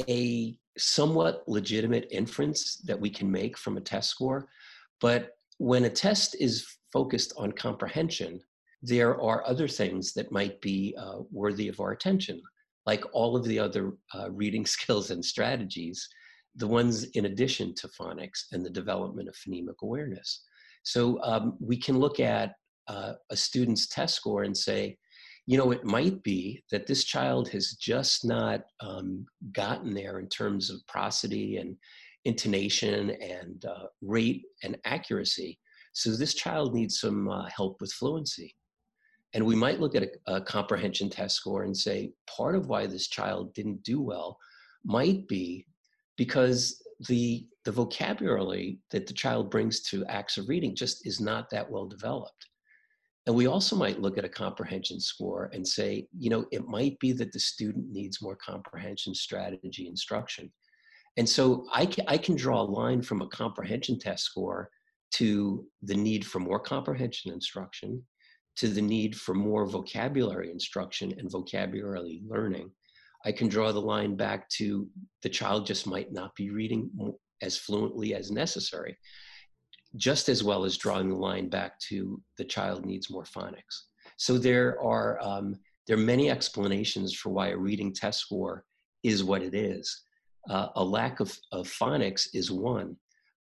a 0.09 0.57
somewhat 0.79 1.43
legitimate 1.49 2.07
inference 2.11 2.77
that 2.85 3.01
we 3.01 3.11
can 3.11 3.31
make 3.31 3.59
from 3.59 3.77
a 3.77 3.81
test 3.81 4.11
score. 4.11 4.47
But 5.01 5.31
when 5.59 5.85
a 5.85 5.91
test 5.91 6.37
is 6.39 6.67
focused 6.93 7.33
on 7.37 7.53
comprehension, 7.53 8.41
there 8.83 9.21
are 9.21 9.47
other 9.47 9.67
things 9.67 10.13
that 10.13 10.31
might 10.31 10.61
be 10.61 10.95
uh, 11.01 11.21
worthy 11.33 11.69
of 11.69 11.81
our 11.81 11.93
attention, 11.93 12.41
like 12.87 13.05
all 13.13 13.37
of 13.37 13.45
the 13.45 13.59
other 13.59 13.93
uh, 14.15 14.31
reading 14.31 14.65
skills 14.77 15.11
and 15.11 15.25
strategies, 15.25 16.09
the 16.55 16.67
ones 16.67 17.05
in 17.15 17.27
addition 17.27 17.75
to 17.75 17.89
phonics 17.89 18.45
and 18.53 18.65
the 18.65 18.71
development 18.71 19.29
of 19.29 19.37
phonemic 19.37 19.75
awareness. 19.83 20.45
So 20.85 21.21
um, 21.23 21.57
we 21.61 21.77
can 21.77 21.99
look 21.99 22.21
at 22.21 22.53
uh, 22.89 23.15
a 23.31 23.37
student's 23.37 23.89
test 23.89 24.15
score 24.15 24.45
and 24.45 24.57
say, 24.57 24.97
you 25.47 25.59
know, 25.59 25.71
it 25.71 25.85
might 25.85 26.23
be 26.23 26.63
that 26.71 26.87
this 26.87 27.05
child 27.05 27.49
has 27.51 27.73
just 27.73 28.25
not 28.25 28.63
um, 28.81 29.27
gotten 29.53 29.95
there 29.95 30.19
in 30.19 30.29
terms 30.29 30.71
of 30.71 30.85
prosody 30.89 31.59
and 31.59 31.77
intonation 32.25 33.11
and 33.11 33.65
uh, 33.65 33.87
rate 34.03 34.43
and 34.65 34.77
accuracy. 34.85 35.59
So 35.93 36.11
this 36.11 36.35
child 36.35 36.75
needs 36.75 37.01
some 37.01 37.29
uh, 37.29 37.49
help 37.49 37.81
with 37.81 37.93
fluency. 37.93 38.55
And 39.37 39.45
we 39.45 39.55
might 39.55 39.81
look 39.81 39.95
at 39.95 40.03
a, 40.03 40.37
a, 40.37 40.41
comprehension 40.41 41.11
test 41.11 41.37
score 41.37 41.65
and 41.65 41.77
say 41.77 42.15
part 42.27 42.57
of 42.57 42.69
why 42.69 42.87
this 42.87 43.07
child 43.07 43.53
didn't 43.53 43.83
do 43.83 44.01
well 44.01 44.39
might 44.83 45.29
be 45.29 45.67
because 46.17 46.83
the, 47.07 47.47
the 47.67 47.71
vocabulary 47.71 48.79
that 48.93 49.07
the 49.07 49.13
child 49.13 49.51
brings 49.51 49.83
to 49.91 50.07
acts 50.07 50.39
of 50.39 50.49
reading 50.49 50.75
just 50.75 51.07
is 51.07 51.21
not 51.21 51.51
that 51.51 51.71
well 51.71 51.85
developed. 51.87 52.47
And 53.27 53.37
we 53.37 53.47
also 53.47 53.77
might 53.77 54.01
look 54.01 54.17
at 54.17 54.25
a 54.25 54.29
comprehension 54.29 54.99
score 55.01 55.51
and 55.53 55.69
say, 55.69 56.07
you 56.19 56.31
know, 56.31 56.47
it 56.51 56.67
might 56.67 56.99
be 56.99 57.13
that 57.13 57.33
the 57.33 57.41
student 57.41 57.91
needs 57.93 58.23
more 58.23 58.37
comprehension 58.37 59.15
strategy 59.15 59.87
instruction. 59.87 60.51
And 61.19 61.29
so 61.29 61.67
I 61.73 61.87
I 62.09 62.17
can 62.17 62.37
draw 62.37 62.63
a 62.63 62.73
line 62.81 63.03
from 63.03 63.21
a 63.21 63.29
comprehension 63.29 63.99
test 63.99 64.25
score 64.25 64.71
to 65.13 65.67
the 65.83 65.95
need 65.95 66.25
for 66.25 66.39
more 66.39 66.61
comprehension 66.61 67.33
instruction 67.33 68.03
to 68.57 68.69
the 68.69 68.83
need 68.83 69.17
for 69.17 69.35
more 69.35 69.67
vocabulary 69.67 70.51
instruction 70.51 71.15
and 71.19 71.31
vocabulary 71.31 72.23
learning. 72.27 72.71
I 73.25 73.33
can 73.33 73.49
draw 73.49 73.73
the 73.73 73.81
line 73.81 74.17
back 74.17 74.49
to 74.51 74.89
the 75.23 75.29
child 75.29 75.67
just 75.67 75.87
might 75.87 76.13
not 76.13 76.35
be 76.35 76.51
reading 76.51 76.91
as 77.43 77.59
fluently 77.59 78.15
as 78.15 78.31
necessary, 78.31 78.97
just 79.97 80.29
as 80.29 80.43
well 80.43 80.65
as 80.65 80.77
drawing 80.77 81.09
the 81.09 81.17
line 81.17 81.49
back 81.49 81.79
to 81.89 82.21
the 82.39 82.45
child 82.45 82.87
needs 82.87 83.11
more 83.11 83.25
phonics. 83.25 83.85
So 84.17 84.39
there 84.39 84.81
are 84.81 85.19
um, 85.23 85.57
there 85.87 85.97
are 85.97 86.01
many 86.01 86.31
explanations 86.31 87.15
for 87.15 87.31
why 87.31 87.49
a 87.49 87.57
reading 87.57 87.93
test 87.93 88.21
score 88.21 88.65
is 89.03 89.23
what 89.23 89.43
it 89.43 89.55
is. 89.55 90.03
Uh, 90.49 90.69
a 90.77 90.85
lack 90.85 91.21
of, 91.21 91.37
of 91.53 91.69
phonics 91.69 92.29
is 92.33 92.51
one, 92.51 92.97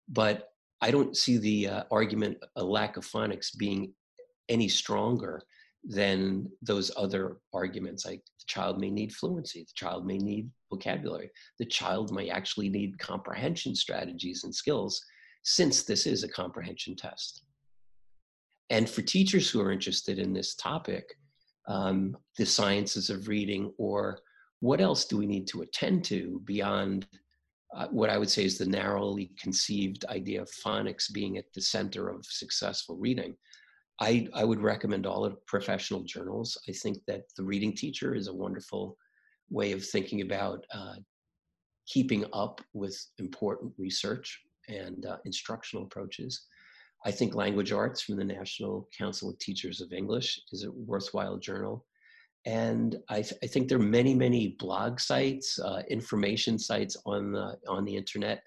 but 0.09 0.49
I 0.81 0.91
don't 0.91 1.15
see 1.15 1.37
the 1.37 1.67
uh, 1.67 1.83
argument 1.91 2.37
a 2.55 2.63
lack 2.63 2.97
of 2.97 3.05
phonics 3.05 3.55
being 3.57 3.93
any 4.49 4.67
stronger 4.67 5.41
than 5.87 6.49
those 6.61 6.91
other 6.97 7.37
arguments 7.53 8.05
like 8.05 8.23
the 8.39 8.45
child 8.47 8.79
may 8.79 8.89
need 8.89 9.13
fluency 9.13 9.61
the 9.61 9.73
child 9.75 10.05
may 10.05 10.17
need 10.17 10.49
vocabulary 10.71 11.29
the 11.59 11.65
child 11.65 12.11
may 12.11 12.29
actually 12.29 12.69
need 12.69 12.97
comprehension 12.97 13.75
strategies 13.75 14.43
and 14.43 14.53
skills 14.53 15.05
since 15.45 15.83
this 15.83 16.07
is 16.07 16.23
a 16.23 16.27
comprehension 16.27 16.95
test. 16.95 17.43
And 18.71 18.89
for 18.89 19.03
teachers 19.03 19.47
who 19.49 19.61
are 19.61 19.71
interested 19.71 20.17
in 20.17 20.33
this 20.33 20.55
topic 20.55 21.15
um, 21.67 22.15
the 22.37 22.45
sciences 22.45 23.09
of 23.09 23.27
reading 23.27 23.71
or 23.77 24.19
what 24.59 24.81
else 24.81 25.05
do 25.05 25.17
we 25.17 25.25
need 25.25 25.47
to 25.47 25.61
attend 25.61 26.03
to 26.03 26.39
beyond 26.45 27.07
uh, 27.75 27.87
what 27.89 28.11
i 28.11 28.19
would 28.19 28.29
say 28.29 28.45
is 28.45 28.59
the 28.59 28.65
narrowly 28.67 29.31
conceived 29.41 30.05
idea 30.05 30.43
of 30.43 30.49
phonics 30.51 31.11
being 31.11 31.39
at 31.39 31.51
the 31.55 31.61
center 31.61 32.07
of 32.07 32.23
successful 32.23 32.95
reading 32.97 33.35
I, 33.99 34.27
I 34.33 34.43
would 34.43 34.61
recommend 34.61 35.05
all 35.05 35.25
of 35.25 35.43
professional 35.45 36.03
journals. 36.03 36.57
I 36.67 36.73
think 36.73 36.97
that 37.07 37.23
the 37.37 37.43
reading 37.43 37.73
teacher 37.73 38.13
is 38.13 38.27
a 38.27 38.33
wonderful 38.33 38.97
way 39.49 39.71
of 39.71 39.85
thinking 39.85 40.21
about 40.21 40.65
uh, 40.73 40.95
keeping 41.87 42.25
up 42.33 42.61
with 42.73 42.97
important 43.19 43.73
research 43.77 44.41
and 44.67 45.05
uh, 45.05 45.17
instructional 45.25 45.85
approaches. 45.85 46.45
I 47.05 47.11
think 47.11 47.35
Language 47.35 47.71
Arts 47.71 48.01
from 48.01 48.17
the 48.17 48.23
National 48.23 48.89
Council 48.97 49.29
of 49.29 49.37
Teachers 49.39 49.79
of 49.79 49.93
English 49.93 50.41
is 50.51 50.63
a 50.63 50.71
worthwhile 50.71 51.37
journal. 51.37 51.85
And 52.47 52.97
I, 53.09 53.21
th- 53.21 53.39
I 53.43 53.47
think 53.47 53.69
there 53.69 53.77
are 53.77 53.81
many, 53.81 54.13
many 54.13 54.55
blog 54.59 54.99
sites, 54.99 55.59
uh, 55.59 55.81
information 55.89 56.59
sites 56.59 56.97
on 57.05 57.31
the, 57.31 57.55
on 57.67 57.85
the 57.85 57.95
internet. 57.95 58.43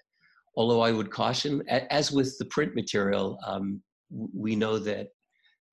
Although 0.55 0.81
I 0.81 0.91
would 0.91 1.09
caution, 1.09 1.63
as 1.69 2.11
with 2.11 2.37
the 2.37 2.45
print 2.45 2.75
material, 2.75 3.37
um, 3.45 3.81
we 4.09 4.55
know 4.55 4.77
that 4.79 5.09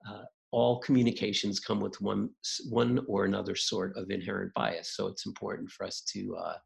uh, 0.08 0.22
all 0.52 0.80
communications 0.80 1.60
come 1.60 1.80
with 1.80 2.00
one, 2.00 2.30
one 2.68 3.00
or 3.08 3.24
another 3.24 3.54
sort 3.54 3.96
of 3.96 4.10
inherent 4.10 4.52
bias. 4.54 4.94
So 4.96 5.06
it's 5.08 5.26
important 5.26 5.70
for 5.70 5.84
us 5.84 6.02
to, 6.12 6.36
uh, 6.36 6.56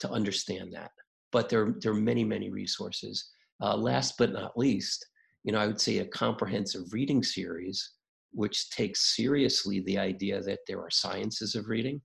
to 0.00 0.10
understand 0.10 0.72
that. 0.72 0.90
But 1.32 1.48
there, 1.48 1.74
there 1.80 1.92
are 1.92 1.96
many, 1.96 2.24
many 2.24 2.50
resources. 2.50 3.30
Uh, 3.60 3.76
last 3.76 4.14
but 4.18 4.32
not 4.32 4.56
least, 4.56 5.04
you 5.44 5.52
know, 5.52 5.58
I 5.58 5.66
would 5.66 5.80
say 5.80 5.98
a 5.98 6.06
comprehensive 6.06 6.92
reading 6.92 7.22
series, 7.22 7.92
which 8.32 8.70
takes 8.70 9.16
seriously 9.16 9.80
the 9.80 9.98
idea 9.98 10.42
that 10.42 10.60
there 10.66 10.80
are 10.80 10.90
sciences 10.90 11.54
of 11.54 11.68
reading 11.68 12.00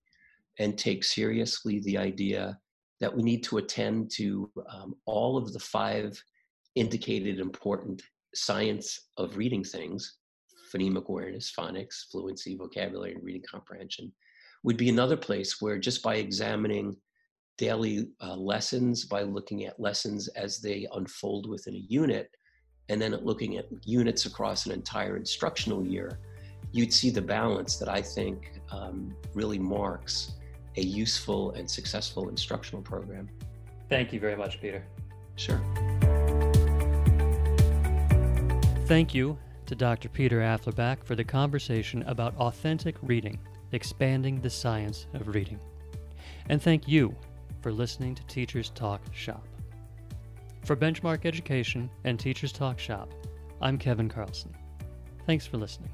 and 0.60 0.78
takes 0.78 1.14
seriously 1.14 1.80
the 1.82 1.98
idea 1.98 2.58
that 3.00 3.16
we 3.16 3.24
need 3.24 3.44
to 3.44 3.58
attend 3.58 4.12
to 4.12 4.50
um, 4.72 4.96
all 5.06 5.38
of 5.38 5.54
the 5.54 5.60
five 5.60 6.22
indicated 6.76 7.40
important 7.40 8.02
science 8.34 9.08
of 9.18 9.38
reading 9.38 9.64
things 9.64 10.18
phonemic 10.74 11.08
awareness, 11.08 11.54
phonics, 11.58 12.06
fluency, 12.12 12.56
vocabulary, 12.56 13.14
and 13.14 13.24
reading 13.24 13.44
comprehension 13.50 14.12
would 14.64 14.78
be 14.78 14.90
another 14.90 15.18
place 15.18 15.62
where 15.62 15.78
just 15.78 16.04
by 16.04 16.16
examining 16.16 16.96
daily 17.58 18.08
uh, 18.22 18.36
lessons, 18.36 19.06
by 19.06 19.24
looking 19.24 19.66
at 19.66 19.80
lessons 19.80 20.28
as 20.30 20.60
they 20.60 20.88
unfold 20.94 21.50
within 21.50 21.76
a 21.76 21.86
unit, 21.90 22.30
and 22.90 23.02
then 23.02 23.16
looking 23.24 23.58
at 23.58 23.66
units 23.86 24.26
across 24.26 24.66
an 24.66 24.72
entire 24.72 25.18
instructional 25.18 25.86
year, 25.86 26.20
you'd 26.72 26.94
see 26.94 27.10
the 27.10 27.22
balance 27.22 27.78
that 27.78 27.90
I 27.90 28.02
think 28.02 28.60
um, 28.72 29.16
really 29.34 29.60
marks 29.60 30.34
a 30.78 30.82
useful 30.82 31.52
and 31.52 31.70
successful 31.70 32.30
instructional 32.30 32.82
program. 32.82 33.30
Thank 33.90 34.14
you 34.14 34.20
very 34.20 34.36
much, 34.36 34.62
Peter. 34.62 34.84
Sure. 35.36 35.62
Thank 38.86 39.14
you 39.14 39.38
to 39.72 39.76
Dr. 39.76 40.10
Peter 40.10 40.42
Afflerbach 40.42 41.02
for 41.02 41.16
the 41.16 41.24
conversation 41.24 42.04
about 42.04 42.36
authentic 42.36 42.98
reading, 43.02 43.40
expanding 43.72 44.42
the 44.42 44.50
science 44.50 45.08
of 45.14 45.30
reading. 45.30 45.58
And 46.50 46.62
thank 46.62 46.90
you 46.90 47.16
for 47.62 47.72
listening 47.72 48.14
to 48.16 48.24
Teachers 48.26 48.70
Talk 48.72 49.00
Shop. 49.14 49.48
For 50.66 50.76
Benchmark 50.76 51.26
Education 51.26 51.90
and 52.04 52.20
Teachers 52.20 52.52
Talk 52.52 52.80
Shop, 52.80 53.14
I'm 53.62 53.78
Kevin 53.78 54.10
Carlson. 54.10 54.54
Thanks 55.26 55.46
for 55.48 55.56
listening. 55.56 55.94